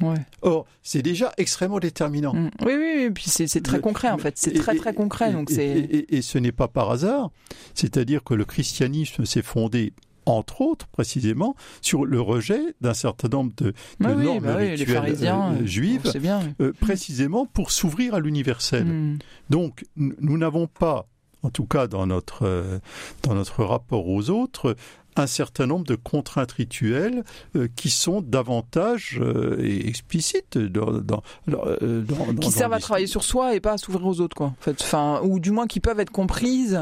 Ouais. 0.00 0.16
Or, 0.42 0.66
c'est 0.82 1.02
déjà 1.02 1.32
extrêmement 1.36 1.78
déterminant. 1.78 2.34
Mmh. 2.34 2.50
Oui, 2.64 2.72
oui, 2.76 2.94
oui, 2.96 3.10
puis 3.10 3.24
c'est 3.28 3.60
très 3.60 3.76
le, 3.76 3.82
concret 3.82 4.10
en 4.10 4.18
fait. 4.18 4.34
C'est 4.36 4.52
très 4.52 4.74
très 4.74 4.94
concret. 4.94 5.30
Et, 5.30 5.32
donc 5.32 5.50
et, 5.50 5.78
et, 5.78 6.16
et, 6.16 6.22
ce 6.22 6.38
n'est 6.38 6.52
pas 6.52 6.68
par 6.68 6.90
hasard. 6.90 7.30
C'est-à-dire 7.74 8.24
que 8.24 8.34
le 8.34 8.44
christianisme 8.44 9.24
s'est 9.24 9.42
fondé 9.42 9.92
entre 10.26 10.60
autres, 10.60 10.86
précisément, 10.88 11.56
sur 11.80 12.04
le 12.04 12.20
rejet 12.20 12.60
d'un 12.80 12.94
certain 12.94 13.28
nombre 13.28 13.52
de, 13.56 13.70
de 13.70 13.74
ah 14.04 14.12
oui, 14.16 14.24
normes 14.24 14.44
bah 14.44 14.56
oui, 14.58 14.70
rituelles 14.70 15.16
euh, 15.20 15.66
juives, 15.66 16.02
bien, 16.20 16.40
oui. 16.40 16.66
euh, 16.66 16.72
précisément 16.80 17.46
pour 17.46 17.72
s'ouvrir 17.72 18.14
à 18.14 18.20
l'universel. 18.20 18.84
Mmh. 18.84 19.18
Donc, 19.50 19.84
nous 19.96 20.38
n'avons 20.38 20.66
pas 20.66 21.08
en 21.42 21.50
tout 21.50 21.66
cas 21.66 21.88
dans 21.88 22.06
notre, 22.06 22.46
euh, 22.46 22.78
dans 23.24 23.34
notre 23.34 23.64
rapport 23.64 24.08
aux 24.08 24.30
autres, 24.30 24.76
un 25.16 25.26
certain 25.26 25.66
nombre 25.66 25.84
de 25.84 25.94
contraintes 25.94 26.52
rituelles 26.52 27.24
euh, 27.56 27.68
qui 27.76 27.90
sont 27.90 28.20
davantage 28.20 29.18
euh, 29.20 29.58
explicites 29.60 30.58
dans, 30.58 30.92
dans, 30.92 31.22
euh, 31.48 32.02
dans, 32.02 32.34
qui 32.34 32.50
servent 32.50 32.72
à 32.72 32.80
travailler 32.80 33.06
sur 33.06 33.24
soi 33.24 33.54
et 33.54 33.60
pas 33.60 33.72
à 33.72 33.78
s'ouvrir 33.78 34.06
aux 34.06 34.20
autres 34.20 34.36
quoi 34.36 34.46
en 34.46 34.56
fait. 34.60 34.80
Enfin 34.80 35.20
ou 35.22 35.40
du 35.40 35.50
moins 35.50 35.66
qui 35.66 35.80
peuvent 35.80 36.00
être 36.00 36.10
comprises 36.10 36.78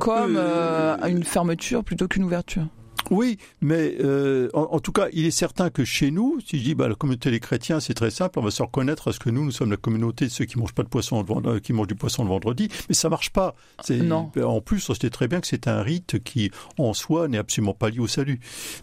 comme 0.00 0.36
une 0.36 1.24
fermeture 1.24 1.84
plutôt 1.84 2.08
qu'une 2.08 2.24
ouverture 2.24 2.66
oui, 3.10 3.38
mais 3.60 3.96
euh, 4.00 4.48
en, 4.54 4.80
tout 4.80 4.92
cas, 4.92 5.08
il 5.12 5.26
est 5.26 5.30
certain 5.30 5.70
que 5.70 5.84
chez 5.84 6.10
nous, 6.10 6.38
si 6.46 6.58
je 6.58 6.64
dis 6.64 6.74
bah, 6.74 6.88
la 6.88 6.94
communauté 6.94 7.30
des 7.30 7.40
chrétiens, 7.40 7.80
c'est 7.80 7.94
très 7.94 8.10
simple, 8.10 8.38
on 8.38 8.42
va 8.42 8.50
se 8.50 8.62
reconnaître 8.62 9.08
à 9.08 9.12
ce 9.12 9.18
que 9.18 9.30
nous, 9.30 9.44
nous 9.44 9.50
sommes 9.50 9.70
la 9.70 9.76
communauté 9.76 10.26
de 10.26 10.30
ceux 10.30 10.44
qui 10.44 10.58
mangent 10.58 10.74
pas 10.74 10.82
de 10.82 10.88
poisson, 10.88 11.24
euh, 11.46 11.60
qui 11.60 11.72
mangent 11.72 11.88
du 11.88 11.94
poisson 11.94 12.22
le 12.22 12.28
vendredi, 12.28 12.68
mais 12.88 12.94
ça 12.94 13.08
marche 13.08 13.30
pas. 13.30 13.54
Non. 13.90 14.30
En 14.42 14.60
plus, 14.60 14.88
on 14.90 14.94
sait 14.94 15.10
très 15.10 15.28
bien 15.28 15.40
que 15.40 15.46
c'est 15.46 15.68
un 15.68 15.82
rite 15.82 16.22
qui, 16.22 16.50
en 16.78 16.94
soi, 16.94 17.28
n'est 17.28 17.38
absolument 17.38 17.74
pas 17.74 17.90
lié 17.90 18.00
au 18.00 18.06
salut. 18.06 18.40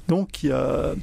Donc, 0.08 0.44
il 0.44 0.50
y 0.50 0.52
a, 0.52 0.96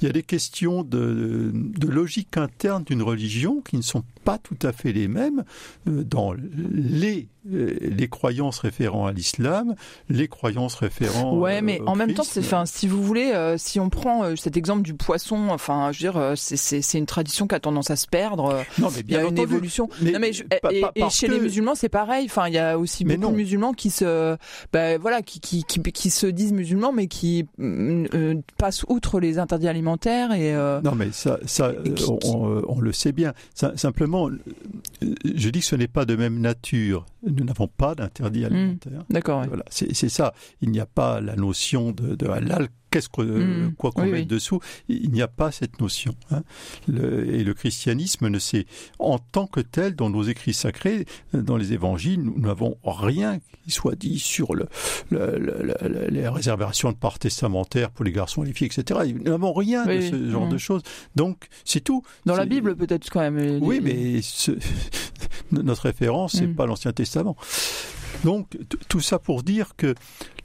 il 0.00 0.06
y 0.06 0.08
a 0.08 0.12
des 0.12 0.22
questions 0.22 0.82
de, 0.82 1.50
de 1.52 1.86
logique 1.88 2.36
interne 2.36 2.84
d'une 2.84 3.02
religion 3.02 3.60
qui 3.60 3.76
ne 3.76 3.82
sont 3.82 4.04
pas 4.24 4.38
tout 4.38 4.58
à 4.62 4.72
fait 4.72 4.92
les 4.92 5.08
mêmes 5.08 5.44
euh, 5.88 6.04
dans 6.04 6.34
les 6.34 7.28
euh, 7.50 7.74
les 7.80 8.08
croyances 8.08 8.58
référant 8.58 9.06
à 9.06 9.12
l'islam, 9.12 9.74
les 10.10 10.28
croyances 10.28 10.74
référant. 10.74 11.38
Ouais, 11.38 11.62
mais 11.62 11.80
en 11.86 11.96
même 11.96 12.12
temps, 12.12 12.22
c'est, 12.22 12.40
enfin, 12.40 12.66
si 12.66 12.86
vous 12.86 13.02
voulez, 13.02 13.32
euh, 13.32 13.56
si 13.56 13.80
on 13.80 13.88
prend 13.88 14.36
cet 14.36 14.58
exemple 14.58 14.82
du 14.82 14.92
poisson, 14.92 15.48
enfin, 15.48 15.90
je 15.90 16.06
veux 16.06 16.12
dire, 16.12 16.32
c'est, 16.36 16.98
une 16.98 17.06
tradition 17.06 17.46
qui 17.46 17.54
a 17.54 17.60
tendance 17.60 17.90
à 17.90 17.96
se 17.96 18.06
perdre. 18.06 18.62
Non, 18.78 18.88
mais 18.94 19.02
bien 19.02 19.20
il 19.20 19.22
y 19.22 19.26
a 19.26 19.28
une 19.30 19.38
évolution. 19.38 19.88
Mais, 20.02 20.12
non, 20.12 20.18
mais 20.18 20.32
et, 20.94 21.08
chez 21.08 21.28
les 21.28 21.40
musulmans, 21.40 21.74
c'est 21.74 21.88
pareil. 21.88 22.26
Enfin, 22.26 22.46
il 22.46 22.52
y 22.52 22.58
a 22.58 22.78
aussi 22.78 23.04
beaucoup 23.04 23.32
de 23.32 23.36
musulmans 23.36 23.72
qui 23.72 23.88
se, 23.88 24.36
bah, 24.74 24.98
voilà, 24.98 25.22
qui, 25.22 25.40
qui, 25.40 25.64
qui, 25.64 25.80
qui, 25.80 26.10
se 26.10 26.26
disent 26.26 26.52
musulmans, 26.52 26.92
mais 26.92 27.06
qui 27.06 27.46
passent 28.58 28.84
outre 28.88 29.18
les 29.18 29.38
interdits 29.38 29.68
alimentaires 29.68 29.89
et. 30.32 30.52
non, 30.84 30.94
mais 30.94 31.10
ça, 31.12 31.38
ça, 31.46 31.72
on, 32.24 32.62
on, 32.68 32.80
le 32.80 32.92
sait 32.92 33.12
bien. 33.12 33.32
simplement 33.54 34.30
je 35.24 35.50
dis 35.50 35.60
que 35.60 35.66
ce 35.66 35.76
n'est 35.76 35.88
pas 35.88 36.04
de 36.04 36.16
même 36.16 36.40
nature. 36.40 37.06
Nous 37.22 37.44
n'avons 37.44 37.68
pas 37.68 37.94
d'interdit 37.94 38.42
hmm. 38.42 38.46
alimentaire. 38.46 39.04
D'accord. 39.10 39.44
Voilà, 39.46 39.64
c'est 39.70 40.08
ça. 40.08 40.34
Il 40.60 40.70
n'y 40.70 40.80
a 40.80 40.86
pas 40.86 41.20
la 41.20 41.36
notion 41.36 41.92
de, 41.92 42.14
de 42.14 42.26
halal 42.28 42.68
qu'est-ce 42.90 43.08
que 43.08 43.22
hmm. 43.22 43.74
quoi 43.74 43.92
qu'on 43.92 44.06
mette 44.06 44.26
dessous, 44.26 44.60
il 44.88 45.10
n'y 45.10 45.22
a 45.22 45.28
pas 45.28 45.50
cette 45.50 45.80
notion. 45.80 46.14
Hein. 46.30 46.42
et 46.88 47.44
le 47.44 47.54
christianisme 47.54 48.28
ne 48.28 48.38
sait, 48.38 48.66
en 48.98 49.18
tant 49.18 49.46
que 49.46 49.60
tel, 49.60 49.94
dans 49.94 50.10
nos 50.10 50.22
écrits 50.22 50.54
sacrés, 50.54 51.06
dans 51.32 51.56
les 51.56 51.72
évangiles, 51.72 52.22
nous 52.22 52.38
n'avons 52.38 52.76
rien 52.84 53.38
qui 53.64 53.70
soit 53.70 53.94
dit 53.94 54.18
sur 54.18 54.54
le, 54.54 54.68
les 56.10 56.28
réservations 56.28 56.92
de 56.92 56.96
part 56.96 57.18
testamentaire 57.18 57.90
pour 57.90 58.04
les 58.04 58.12
garçons 58.12 58.42
et 58.42 58.46
les 58.46 58.52
filles, 58.52 58.68
etc. 58.68 59.00
Nous 59.14 59.30
n'avons 59.30 59.52
rien 59.52 59.86
de 59.86 60.00
ce 60.00 60.30
genre 60.30 60.48
de 60.48 60.58
choses. 60.58 60.82
Donc, 61.16 61.48
c'est 61.64 61.80
tout. 61.80 62.02
Dans 62.26 62.36
la 62.36 62.46
Bible, 62.46 62.76
peut-être 62.76 63.08
quand 63.10 63.20
même. 63.20 63.62
Oui, 63.62 63.80
mais 63.82 64.20
notre 65.52 65.82
référence, 65.82 66.32
c'est 66.32 66.46
hmm. 66.46 66.54
pas 66.54 66.66
l'Ancien 66.66 66.92
Testament. 66.92 67.36
Donc, 68.24 68.58
tout 68.88 69.00
ça 69.00 69.18
pour 69.18 69.42
dire 69.42 69.76
que 69.76 69.94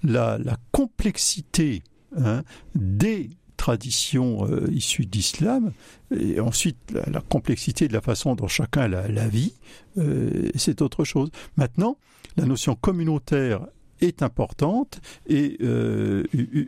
la, 0.03 0.37
la 0.37 0.57
complexité 0.71 1.83
Hein, 2.17 2.43
des 2.75 3.29
traditions 3.57 4.45
euh, 4.47 4.69
issues 4.71 5.05
d'islam, 5.05 5.71
et 6.15 6.39
ensuite 6.39 6.77
la, 6.91 7.21
complexité 7.21 7.87
de 7.87 7.93
la 7.93 8.01
façon 8.01 8.35
dont 8.35 8.47
chacun 8.47 8.87
la, 8.87 9.07
la 9.07 9.27
vit, 9.27 9.53
euh, 9.97 10.49
c'est 10.55 10.81
autre 10.81 11.03
chose. 11.03 11.29
Maintenant, 11.57 11.97
la 12.37 12.45
notion 12.45 12.75
communautaire 12.75 13.65
est 14.01 14.21
importante 14.21 14.99
et 15.27 15.57
euh, 15.61 16.23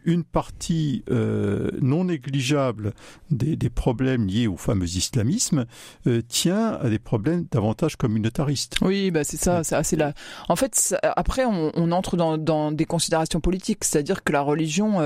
une 0.05 0.23
partie 0.23 1.03
euh, 1.09 1.69
non 1.81 2.05
négligeable 2.05 2.93
des, 3.31 3.55
des, 3.55 3.69
problèmes 3.69 4.27
liés 4.27 4.47
au 4.47 4.57
fameux 4.57 4.85
islamisme 4.85 5.65
euh, 6.07 6.21
tient 6.27 6.73
à 6.81 6.89
des 6.89 6.99
problèmes 6.99 7.45
davantage 7.51 7.95
communautaristes. 7.95 8.77
Oui, 8.81 9.11
bah 9.11 9.23
c'est 9.23 9.37
ça, 9.37 9.63
c'est 9.63 9.95
là. 9.95 10.13
En 10.49 10.55
fait, 10.55 10.95
après, 11.03 11.45
on, 11.45 11.91
entre 11.91 12.17
dans, 12.17 12.71
des 12.71 12.85
considérations 12.85 13.39
politiques, 13.39 13.83
c'est-à-dire 13.83 14.23
que 14.23 14.31
la 14.31 14.41
religion 14.41 14.99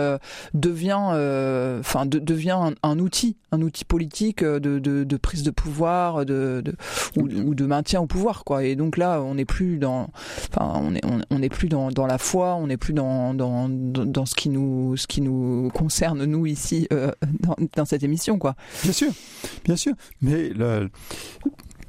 devient, 0.53 1.79
enfin, 1.79 2.05
de, 2.05 2.19
devient 2.19 2.71
un, 2.83 2.99
outil, 2.99 3.37
un 3.51 3.61
outil 3.61 3.85
politique 3.85 4.43
de, 4.43 4.79
de, 4.79 5.17
prise 5.17 5.43
de 5.43 5.51
pouvoir, 5.51 6.25
de, 6.25 6.63
ou, 7.17 7.23
ou, 7.23 7.55
de 7.55 7.65
maintien 7.65 8.01
au 8.01 8.07
pouvoir, 8.07 8.43
quoi. 8.43 8.63
Et 8.63 8.75
donc 8.75 8.97
là, 8.97 9.21
on 9.21 9.35
n'est 9.35 9.45
plus 9.45 9.77
dans, 9.77 10.09
enfin, 10.49 10.73
on 10.83 10.95
est, 10.95 11.05
on, 11.05 11.21
on 11.29 11.41
plus 11.49 11.69
dans, 11.69 11.91
dans 11.91 12.07
la 12.07 12.17
foi, 12.21 12.55
on 12.55 12.67
n'est 12.67 12.77
plus 12.77 12.93
dans, 12.93 13.33
dans, 13.33 13.67
dans, 13.69 14.25
ce 14.25 14.35
qui 14.35 14.49
nous 14.49 14.95
ce 14.97 15.07
qui 15.07 15.21
nous 15.21 15.69
concerne 15.73 16.23
nous 16.25 16.45
ici 16.45 16.87
euh, 16.93 17.11
dans, 17.39 17.55
dans, 17.75 17.85
cette 17.85 18.03
émission 18.03 18.37
quoi. 18.37 18.55
Bien 18.83 18.93
sûr, 18.93 19.11
bien 19.65 19.75
sûr, 19.75 19.93
mais 20.21 20.51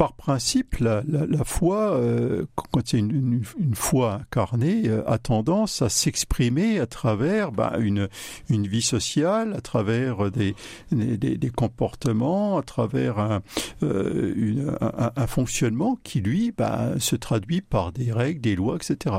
par 0.03 0.14
principe, 0.14 0.79
la, 0.79 1.05
la, 1.07 1.27
la 1.27 1.45
foi, 1.45 1.92
euh, 1.92 2.45
quand 2.57 2.81
c'est 2.85 2.99
une, 2.99 3.11
une, 3.11 3.42
une, 3.61 3.75
foi 3.77 4.14
incarnée, 4.14 4.88
euh, 4.88 5.09
a 5.09 5.18
tendance 5.18 5.81
à 5.81 5.88
s'exprimer 5.88 6.81
à 6.81 6.87
travers 6.87 7.53
bah, 7.53 7.75
une, 7.79 8.09
une 8.49 8.66
vie 8.66 8.83
sociale, 8.83 9.55
à 9.55 9.61
travers 9.61 10.33
des, 10.33 10.57
des, 10.90 11.16
des 11.16 11.51
comportements, 11.51 12.59
à 12.59 12.62
travers 12.62 13.21
un, 13.21 13.42
euh, 13.85 14.77
un, 14.81 15.12
un, 15.14 15.27
fonctionnement 15.29 15.97
qui, 16.03 16.21
lui, 16.21 16.51
bah, 16.51 16.95
se 16.99 17.14
traduit 17.14 17.61
par 17.61 17.92
des 17.92 18.11
règles, 18.11 18.40
des 18.40 18.57
lois, 18.57 18.75
etc. 18.75 19.18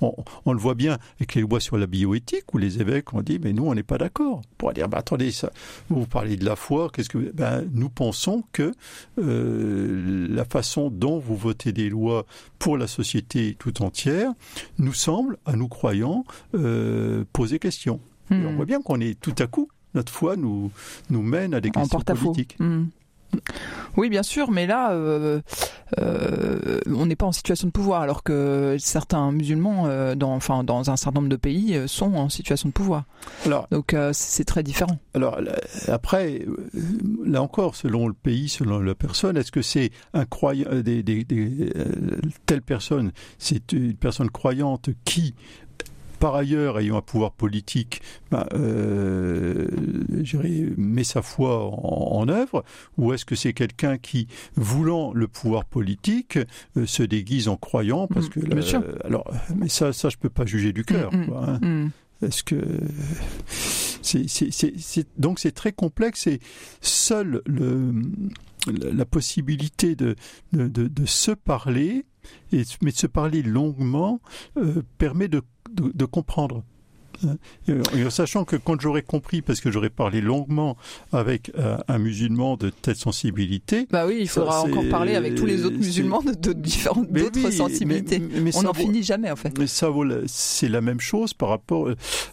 On, 0.00 0.52
le 0.52 0.58
voit 0.58 0.74
bien 0.74 0.98
avec 1.18 1.34
les 1.34 1.42
lois 1.42 1.60
sur 1.60 1.76
la 1.78 1.86
bioéthique 1.86 2.52
où 2.54 2.58
les 2.58 2.80
évêques 2.80 3.12
ont 3.14 3.22
dit 3.22 3.38
mais 3.42 3.52
nous 3.52 3.66
on 3.66 3.74
n'est 3.74 3.82
pas 3.82 3.98
d'accord. 3.98 4.42
Pour 4.56 4.72
dire 4.72 4.88
bah, 4.88 4.98
attendez 4.98 5.30
ça, 5.30 5.50
vous 5.88 6.06
parlez 6.06 6.36
de 6.36 6.44
la 6.44 6.56
foi, 6.56 6.90
qu'est-ce 6.92 7.08
que 7.08 7.32
ben, 7.32 7.68
nous 7.72 7.88
pensons 7.88 8.44
que 8.52 8.72
euh, 9.18 10.26
la 10.30 10.44
façon 10.44 10.90
dont 10.90 11.18
vous 11.18 11.36
votez 11.36 11.72
des 11.72 11.88
lois 11.88 12.26
pour 12.58 12.76
la 12.76 12.86
société 12.86 13.56
tout 13.58 13.82
entière 13.82 14.32
nous 14.78 14.94
semble 14.94 15.38
à 15.46 15.56
nous 15.56 15.68
croyants 15.68 16.24
euh, 16.54 17.24
poser 17.32 17.58
question. 17.58 18.00
on 18.30 18.34
hmm. 18.34 18.56
voit 18.56 18.66
bien 18.66 18.82
qu'on 18.82 19.00
est 19.00 19.18
tout 19.20 19.34
à 19.38 19.46
coup 19.46 19.68
notre 19.94 20.12
foi 20.12 20.36
nous 20.36 20.70
nous 21.10 21.22
mène 21.22 21.54
à 21.54 21.60
des 21.60 21.70
questions 21.70 22.00
politiques. 22.00 22.56
Hmm. 22.58 22.86
Oui, 23.96 24.10
bien 24.10 24.22
sûr, 24.22 24.50
mais 24.50 24.66
là, 24.66 24.92
euh, 24.92 25.40
euh, 25.98 26.80
on 26.86 27.06
n'est 27.06 27.16
pas 27.16 27.26
en 27.26 27.32
situation 27.32 27.66
de 27.66 27.72
pouvoir, 27.72 28.02
alors 28.02 28.22
que 28.22 28.76
certains 28.78 29.32
musulmans, 29.32 29.86
euh, 29.86 30.14
dans, 30.14 30.34
enfin, 30.34 30.62
dans 30.62 30.90
un 30.90 30.96
certain 30.96 31.20
nombre 31.20 31.30
de 31.30 31.36
pays, 31.36 31.76
sont 31.86 32.14
en 32.14 32.28
situation 32.28 32.68
de 32.68 32.72
pouvoir. 32.72 33.04
Alors, 33.44 33.66
Donc, 33.70 33.96
c'est 34.12 34.44
très 34.44 34.62
différent. 34.62 34.98
Alors, 35.14 35.38
après, 35.88 36.46
là 37.24 37.42
encore, 37.42 37.74
selon 37.74 38.06
le 38.08 38.14
pays, 38.14 38.48
selon 38.48 38.80
la 38.80 38.94
personne, 38.94 39.36
est-ce 39.36 39.52
que 39.52 39.62
c'est 39.62 39.90
un 40.14 40.24
croyant, 40.24 40.68
des, 40.82 41.02
des, 41.02 41.24
des 41.24 41.72
telle 42.46 42.62
personne, 42.62 43.12
c'est 43.38 43.72
une 43.72 43.94
personne 43.94 44.30
croyante 44.30 44.90
qui 45.04 45.34
par 46.18 46.34
ailleurs 46.34 46.78
ayant 46.78 46.96
un 46.96 47.02
pouvoir 47.02 47.32
politique, 47.32 48.02
bah, 48.30 48.46
euh, 48.52 49.68
met 50.76 51.04
sa 51.04 51.22
foi 51.22 51.64
en, 51.64 52.20
en 52.20 52.28
œuvre, 52.28 52.64
ou 52.96 53.12
est-ce 53.12 53.24
que 53.24 53.34
c'est 53.34 53.52
quelqu'un 53.52 53.98
qui, 53.98 54.28
voulant 54.56 55.12
le 55.12 55.28
pouvoir 55.28 55.64
politique, 55.64 56.38
euh, 56.76 56.86
se 56.86 57.02
déguise 57.02 57.48
en 57.48 57.56
croyant 57.56 58.06
parce 58.06 58.26
mmh, 58.26 58.30
que 58.30 59.06
alors, 59.06 59.30
mais 59.56 59.68
ça, 59.68 59.92
ça 59.92 60.08
je 60.08 60.16
peux 60.16 60.30
pas 60.30 60.46
juger 60.46 60.72
du 60.72 60.84
cœur. 60.84 61.12
Mmh, 61.12 61.26
quoi, 61.26 61.48
hein. 61.48 61.58
mmh. 61.62 61.90
Est-ce 62.20 62.42
que 62.42 62.56
c'est, 63.46 64.28
c'est, 64.28 64.50
c'est, 64.50 65.06
donc 65.18 65.38
c'est 65.38 65.52
très 65.52 65.70
complexe 65.70 66.26
et 66.26 66.40
seul 66.80 67.42
le 67.46 67.92
la 68.66 69.04
possibilité 69.04 69.94
de, 69.94 70.16
de, 70.52 70.68
de, 70.68 70.88
de 70.88 71.06
se 71.06 71.30
parler, 71.30 72.04
et, 72.52 72.62
mais 72.82 72.90
de 72.90 72.96
se 72.96 73.06
parler 73.06 73.42
longuement, 73.42 74.20
euh, 74.56 74.82
permet 74.98 75.28
de 75.28 75.42
de, 75.80 75.92
de 75.94 76.04
comprendre. 76.04 76.62
Et 77.66 78.10
sachant 78.10 78.44
que 78.44 78.56
quand 78.56 78.80
j'aurais 78.80 79.02
compris, 79.02 79.42
parce 79.42 79.60
que 79.60 79.70
j'aurais 79.70 79.90
parlé 79.90 80.20
longuement 80.20 80.76
avec 81.12 81.50
euh, 81.58 81.76
un 81.88 81.98
musulman 81.98 82.56
de 82.56 82.70
telle 82.70 82.96
sensibilité. 82.96 83.86
Bah 83.90 84.06
oui, 84.06 84.18
il 84.20 84.28
faudra 84.28 84.62
encore 84.62 84.88
parler 84.88 85.16
avec 85.16 85.34
tous 85.34 85.46
les 85.46 85.64
autres 85.64 85.76
musulmans 85.76 86.22
de, 86.22 86.32
de 86.32 86.52
différentes 86.52 87.10
d'autres 87.10 87.50
sensibilités. 87.50 88.18
Mais, 88.18 88.40
mais 88.40 88.56
On 88.56 88.62
n'en 88.62 88.74
finit 88.74 89.02
jamais 89.02 89.30
en 89.30 89.36
fait. 89.36 89.56
Mais 89.58 89.66
ça 89.66 89.88
vaut, 89.88 90.04
c'est 90.26 90.68
la 90.68 90.80
même 90.80 91.00
chose 91.00 91.34
par 91.34 91.48
rapport 91.48 91.90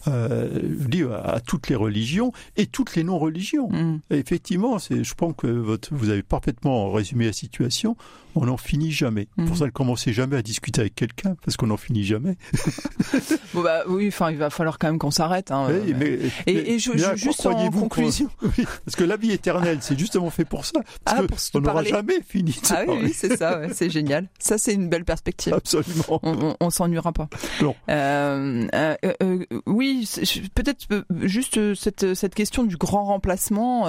euh, 0.08 1.21
à 1.23 1.39
toutes 1.39 1.69
les 1.69 1.75
religions 1.75 2.31
et 2.55 2.67
toutes 2.67 2.95
les 2.95 3.03
non-religions. 3.03 3.69
Mm. 3.69 4.01
Effectivement, 4.12 4.77
je 4.77 5.13
pense 5.13 5.34
que 5.38 5.47
votre, 5.47 5.93
vous 5.93 6.10
avez 6.10 6.23
parfaitement 6.23 6.91
résumé 6.91 7.25
la 7.25 7.34
situation 7.34 7.97
on 8.36 8.45
n'en 8.45 8.58
finit 8.58 8.91
jamais. 8.91 9.28
Mhm. 9.38 9.45
Pour 9.48 9.58
ça, 9.58 9.65
ne 9.65 9.69
commencez 9.71 10.13
jamais 10.13 10.36
à 10.38 10.41
discuter 10.41 10.82
avec 10.82 10.95
quelqu'un, 10.95 11.36
parce 11.43 11.58
qu'on 11.58 11.67
n'en 11.67 11.78
finit 11.78 12.04
jamais. 12.04 12.38
Bon, 13.54 13.62
bah, 13.62 13.84
oui, 13.88 14.10
enfin, 14.10 14.32
il 14.32 14.38
va 14.38 14.50
falloir 14.50 14.78
quand 14.78 14.88
même 14.88 15.00
qu'on 15.00 15.12
s'arrête. 15.12 15.50
Hein, 15.52 15.67
mais- 15.69 15.89
et, 15.89 15.93
mais- 15.93 16.54
et 16.71 16.80
je, 16.80 16.91
je- 16.98 17.15
juste 17.15 17.45
en 17.45 17.71
conclusion. 17.71 18.30
Oui, 18.41 18.65
parce 18.84 18.95
que 18.98 19.04
la 19.06 19.15
vie 19.15 19.32
éternelle, 19.32 19.78
c'est 19.82 19.98
justement 19.98 20.30
fait 20.30 20.43
pour 20.43 20.65
ça. 20.65 20.82
Parce 21.06 21.19
Ah, 21.19 21.21
que 21.21 21.28
pour 21.28 21.39
se 21.39 21.52
on 21.58 21.62
n'aura 21.62 21.84
jamais 21.84 22.19
fini 22.28 22.52
de 22.52 22.58
Ah 22.71 22.80
oui, 22.82 22.86
parler. 22.88 23.02
oui, 23.06 23.13
c'est 23.15 23.38
ça, 23.38 23.60
ouais, 23.60 23.69
c'est 23.74 23.89
génial. 23.89 24.28
Ça, 24.39 24.58
c'est 24.58 24.74
une 24.74 24.89
belle 24.89 25.06
perspective. 25.06 25.54
Absolument. 25.54 26.19
On, 26.24 26.50
on, 26.50 26.58
on 26.60 26.69
s'ennuiera 26.69 27.13
pas. 27.13 27.30
Non. 27.62 27.76
Euh, 27.89 28.67
euh, 28.76 28.95
euh, 29.24 29.45
oui, 29.67 30.10
peut-être 30.54 30.88
juste 31.21 31.74
cette, 31.76 32.13
cette 32.13 32.36
question 32.36 32.63
du 32.63 32.76
grand 32.76 33.06
remplacement. 33.06 33.86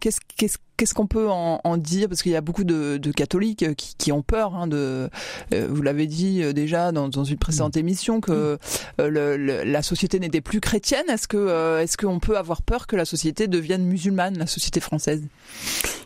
qu'est-ce 0.00 0.20
qu'est-ce 0.36 0.58
Qu'est-ce 0.76 0.94
qu'on 0.94 1.06
peut 1.06 1.28
en, 1.30 1.60
en 1.64 1.76
dire? 1.76 2.08
Parce 2.08 2.22
qu'il 2.22 2.32
y 2.32 2.36
a 2.36 2.40
beaucoup 2.40 2.64
de, 2.64 2.98
de 2.98 3.12
catholiques 3.12 3.62
euh, 3.62 3.74
qui, 3.74 3.94
qui 3.96 4.12
ont 4.12 4.22
peur. 4.22 4.54
Hein, 4.54 4.66
de, 4.66 5.08
euh, 5.54 5.68
vous 5.70 5.82
l'avez 5.82 6.06
dit 6.06 6.42
euh, 6.42 6.52
déjà 6.52 6.92
dans, 6.92 7.08
dans 7.08 7.24
une 7.24 7.38
précédente 7.38 7.76
émission 7.76 8.20
que 8.20 8.58
euh, 9.00 9.08
le- 9.08 9.36
le- 9.36 9.64
la 9.64 9.82
société 9.82 10.20
n'était 10.20 10.40
plus 10.40 10.60
chrétienne. 10.60 11.04
Est-ce 11.08 11.28
que 11.28 11.36
euh, 11.36 11.82
est-ce 11.82 11.96
qu'on 11.96 12.18
peut 12.20 12.36
avoir 12.36 12.62
peur 12.62 12.86
que 12.86 12.96
la 12.96 13.04
société 13.04 13.48
devienne 13.48 13.84
musulmane, 13.84 14.36
la 14.38 14.46
société 14.46 14.80
française? 14.80 15.22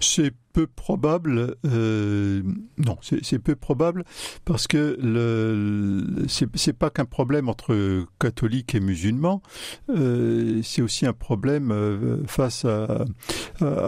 C'est 0.00 0.32
peu 0.52 0.66
probable. 0.66 1.56
euh, 1.64 2.42
non, 2.78 2.98
c'est 3.02 3.38
peu 3.38 3.54
probable 3.54 4.04
parce 4.44 4.66
que 4.66 4.98
le, 5.00 6.26
c'est 6.28 6.72
pas 6.72 6.90
qu'un 6.90 7.04
problème 7.04 7.48
entre 7.48 8.04
catholiques 8.18 8.74
et 8.74 8.80
musulmans. 8.80 9.42
euh, 9.88 10.60
c'est 10.62 10.82
aussi 10.82 11.06
un 11.06 11.12
problème 11.12 11.70
euh, 11.70 12.24
face 12.26 12.64
à, 12.64 13.04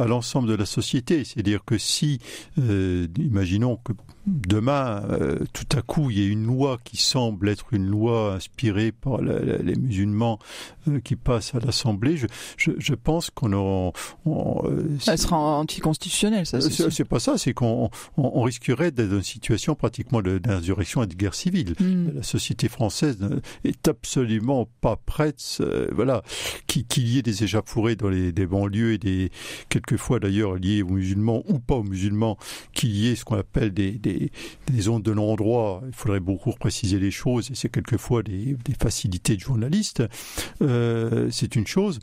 l'ensemble 0.07 0.49
de 0.49 0.55
la 0.55 0.67
société. 0.67 1.25
C'est-à-dire 1.25 1.65
que 1.65 1.79
si, 1.79 2.19
imaginons 2.57 3.77
que 3.77 3.93
demain, 4.27 5.03
euh, 5.11 5.39
tout 5.53 5.67
à 5.77 5.83
coup, 5.83 6.11
il 6.11 6.19
y 6.19 6.25
a 6.25 6.29
une 6.29 6.47
loi 6.47 6.79
qui 6.85 6.97
semble 6.97 7.49
être 7.49 7.67
une 7.73 7.87
loi 7.87 8.35
inspirée 8.35 8.93
par 8.93 9.21
la- 9.21 9.39
la- 9.41 9.59
les 9.59 9.75
musulmans 9.75 10.39
euh, 10.89 11.01
qui 11.01 11.17
passe 11.17 11.55
à 11.55 11.61
l'Assemblée, 11.61 12.17
je, 12.17 12.27
je, 12.57 12.71
je 12.79 12.95
pense 12.95 13.31
qu'on 13.31 13.53
aura. 13.53 13.93
on- 14.25 14.63
euh, 14.67 14.97
Elle 15.07 15.19
sera 15.19 15.37
anticonstitutionnelle, 15.59 16.47
ça. 16.47 16.61
c'est 16.61 17.05
pas 17.05 17.19
ça, 17.21 17.39
c'est 17.39 17.53
qu'on 17.55 17.91
on, 18.17 18.31
on 18.35 18.43
risquerait 18.43 18.91
d'être 18.91 19.09
dans 19.11 19.17
une 19.17 19.23
situation 19.23 19.75
pratiquement 19.75 20.23
d'insurrection 20.23 21.03
et 21.03 21.07
de 21.07 21.15
guerre 21.15 21.35
civile. 21.35 21.75
Hmm. 21.81 22.11
La 22.17 22.23
société 22.23 22.69
française 22.69 23.19
est 23.65 23.89
absolument 23.89 24.69
pas 24.81 24.97
prête, 24.97 25.43
euh, 25.61 25.89
voilà, 25.93 26.23
qu'il 26.67 27.09
y 27.09 27.19
ait 27.19 27.23
des 27.23 27.45
échauffourées 27.45 27.97
dans 27.97 28.09
les 28.09 28.33
des 28.33 28.47
banlieues 28.47 28.93
et 28.95 28.99
des 28.99 29.31
quelquefois 29.69 30.21
d'ailleurs 30.21 30.55
liés 30.57 30.83
aux 30.83 30.89
musulmans 30.91 31.43
ou 31.49 31.59
pas 31.59 31.75
aux 31.77 31.83
musulmans, 31.83 32.37
qu'il 32.73 32.91
y 32.97 33.09
ait 33.09 33.17
ce 33.17 33.25
qu'on 33.25 33.37
appelle 33.37 33.73
des, 33.73 33.93
des, 33.93 34.12
des 34.67 34.81
zones 34.81 35.03
de 35.03 35.13
non-droit. 35.15 35.83
Il 35.87 35.95
faudrait 35.95 36.21
beaucoup 36.21 36.53
préciser 36.53 36.99
les 36.99 37.11
choses 37.11 37.51
et 37.51 37.55
c'est 37.55 37.69
quelquefois 37.69 38.23
des, 38.23 38.57
des 38.65 38.75
facilités 38.81 39.37
de 39.37 39.41
journalistes. 39.41 40.03
Euh, 40.63 41.29
c'est 41.31 41.57
une 41.57 41.67
chose, 41.67 42.01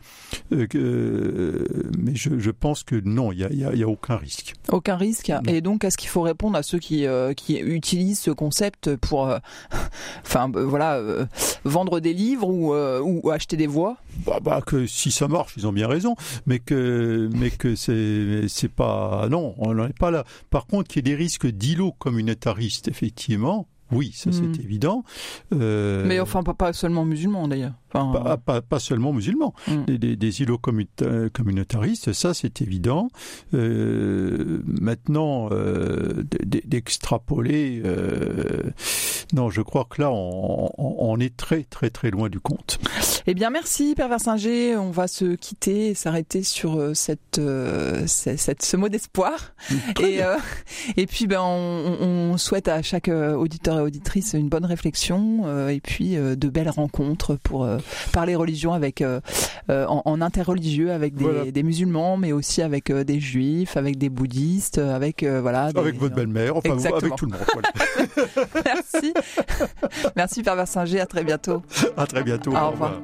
euh, 0.53 0.67
que- 0.67 1.65
mais 1.97 2.15
je, 2.15 2.39
je 2.39 2.51
pense 2.51 2.83
que 2.83 2.95
non, 3.03 3.31
il 3.31 3.39
y 3.39 3.83
a, 3.83 3.87
aucun 3.89 4.15
risque. 4.17 4.53
Aucun 4.69 4.95
risque. 4.95 5.29
Non. 5.29 5.41
Et 5.47 5.61
donc, 5.61 5.83
est-ce 5.83 5.97
qu'il 5.97 6.09
faut 6.09 6.21
répondre 6.21 6.57
à 6.57 6.63
ceux 6.63 6.79
qui, 6.79 7.05
euh, 7.05 7.33
qui 7.33 7.57
utilisent 7.57 8.19
ce 8.19 8.31
concept 8.31 8.95
pour, 8.97 9.27
euh, 9.27 9.37
enfin, 10.25 10.51
euh, 10.55 10.65
voilà, 10.65 10.95
euh, 10.97 11.25
vendre 11.63 11.99
des 11.99 12.13
livres 12.13 12.47
ou, 12.47 12.73
euh, 12.73 13.01
ou 13.01 13.29
acheter 13.31 13.57
des 13.57 13.67
voix? 13.67 13.97
Bah, 14.25 14.39
bah, 14.41 14.61
que 14.65 14.85
si 14.85 15.11
ça 15.11 15.27
marche, 15.27 15.53
ils 15.57 15.65
ont 15.67 15.71
bien 15.73 15.87
raison, 15.87 16.15
mais 16.45 16.59
que 16.59 17.29
mais 17.33 17.49
que 17.51 17.75
c'est 17.75 18.71
pas 18.71 19.27
non, 19.29 19.55
on 19.57 19.73
n'en 19.73 19.87
est 19.87 19.97
pas 19.97 20.11
là. 20.11 20.23
Par 20.49 20.67
contre, 20.67 20.87
qu'il 20.89 20.97
y 21.07 21.11
ait 21.11 21.15
des 21.15 21.21
risques 21.21 21.47
d'îlots 21.47 21.95
communautaristes, 21.99 22.87
effectivement, 22.87 23.67
oui, 23.91 24.11
ça 24.15 24.29
Hmm. 24.29 24.33
c'est 24.53 24.63
évident. 24.63 25.03
Euh, 25.51 26.05
Mais 26.05 26.19
enfin, 26.19 26.43
pas, 26.43 26.53
pas 26.53 26.73
seulement 26.73 27.05
musulmans 27.05 27.47
d'ailleurs. 27.47 27.73
Enfin, 27.91 28.11
pas, 28.21 28.37
pas, 28.37 28.61
pas 28.61 28.79
seulement 28.79 29.13
musulmans, 29.13 29.55
Hmm. 29.67 29.85
des, 29.87 29.97
des, 29.97 30.15
des 30.15 30.41
îlots 30.41 30.59
communautaristes, 30.59 32.13
ça 32.13 32.35
c'est 32.35 32.61
évident. 32.61 33.09
Euh, 33.55 34.61
maintenant, 34.65 35.49
euh, 35.51 36.23
d'extrapoler, 36.45 37.81
euh, 37.83 38.69
non, 39.33 39.49
je 39.49 39.61
crois 39.61 39.85
que 39.89 40.01
là 40.01 40.11
on, 40.11 40.71
on- 40.77 40.95
on 40.99 41.19
est 41.19 41.35
très 41.35 41.63
très 41.63 41.89
très 41.89 42.09
loin 42.11 42.29
du 42.29 42.39
compte. 42.39 42.79
Eh 43.27 43.33
bien, 43.33 43.49
merci, 43.49 43.93
Père 43.95 44.07
Versinger. 44.09 44.75
On 44.77 44.89
va 44.91 45.07
se 45.07 45.35
quitter 45.35 45.87
et 45.89 45.93
s'arrêter 45.93 46.41
sur 46.43 46.79
euh, 46.79 46.93
cette, 46.93 47.37
euh, 47.37 48.07
ce- 48.07 48.37
cette, 48.37 48.63
ce 48.63 48.75
mot 48.77 48.89
d'espoir. 48.89 49.53
Et, 50.01 50.23
euh, 50.23 50.37
et 50.97 51.05
puis, 51.05 51.27
ben, 51.27 51.41
on, 51.41 51.97
on 52.01 52.37
souhaite 52.37 52.67
à 52.67 52.81
chaque 52.81 53.07
euh, 53.07 53.35
auditeur 53.35 53.77
et 53.79 53.81
auditrice 53.81 54.33
une 54.33 54.49
bonne 54.49 54.65
réflexion 54.65 55.41
euh, 55.45 55.69
et 55.69 55.79
puis 55.79 56.15
euh, 56.17 56.35
de 56.35 56.47
belles 56.49 56.69
rencontres 56.69 57.35
pour 57.35 57.63
euh, 57.65 57.77
parler 58.13 58.35
religion 58.35 58.73
avec, 58.73 59.03
en, 59.69 60.01
en 60.05 60.21
interreligieux 60.21 60.91
avec 60.91 61.13
des, 61.15 61.23
Voilà. 61.23 61.51
des 61.51 61.63
musulmans, 61.63 62.17
mais 62.17 62.31
aussi 62.31 62.61
avec 62.61 62.89
euh, 62.89 63.03
des 63.03 63.19
juifs, 63.19 63.77
avec 63.77 63.97
des 63.97 64.09
bouddhistes, 64.09 64.79
avec 64.79 65.23
euh, 65.23 65.39
voilà. 65.41 65.71
des- 65.71 65.79
Avec 65.79 65.97
votre 65.99 66.15
belle-mère, 66.15 66.55
enfin 66.57 66.77
avec 66.83 67.15
tout 67.15 67.25
le 67.27 67.31
monde. 67.33 67.41
voilà. 67.53 67.69
Merci, 68.65 69.13
merci, 70.15 70.43
Père 70.43 70.55
Versinger. 70.55 71.01
À 71.01 71.05
très 71.05 71.23
bientôt. 71.23 71.61
À 71.97 72.05
très 72.05 72.23
bientôt. 72.23 72.55
Au 72.55 72.71
revoir. 72.71 72.99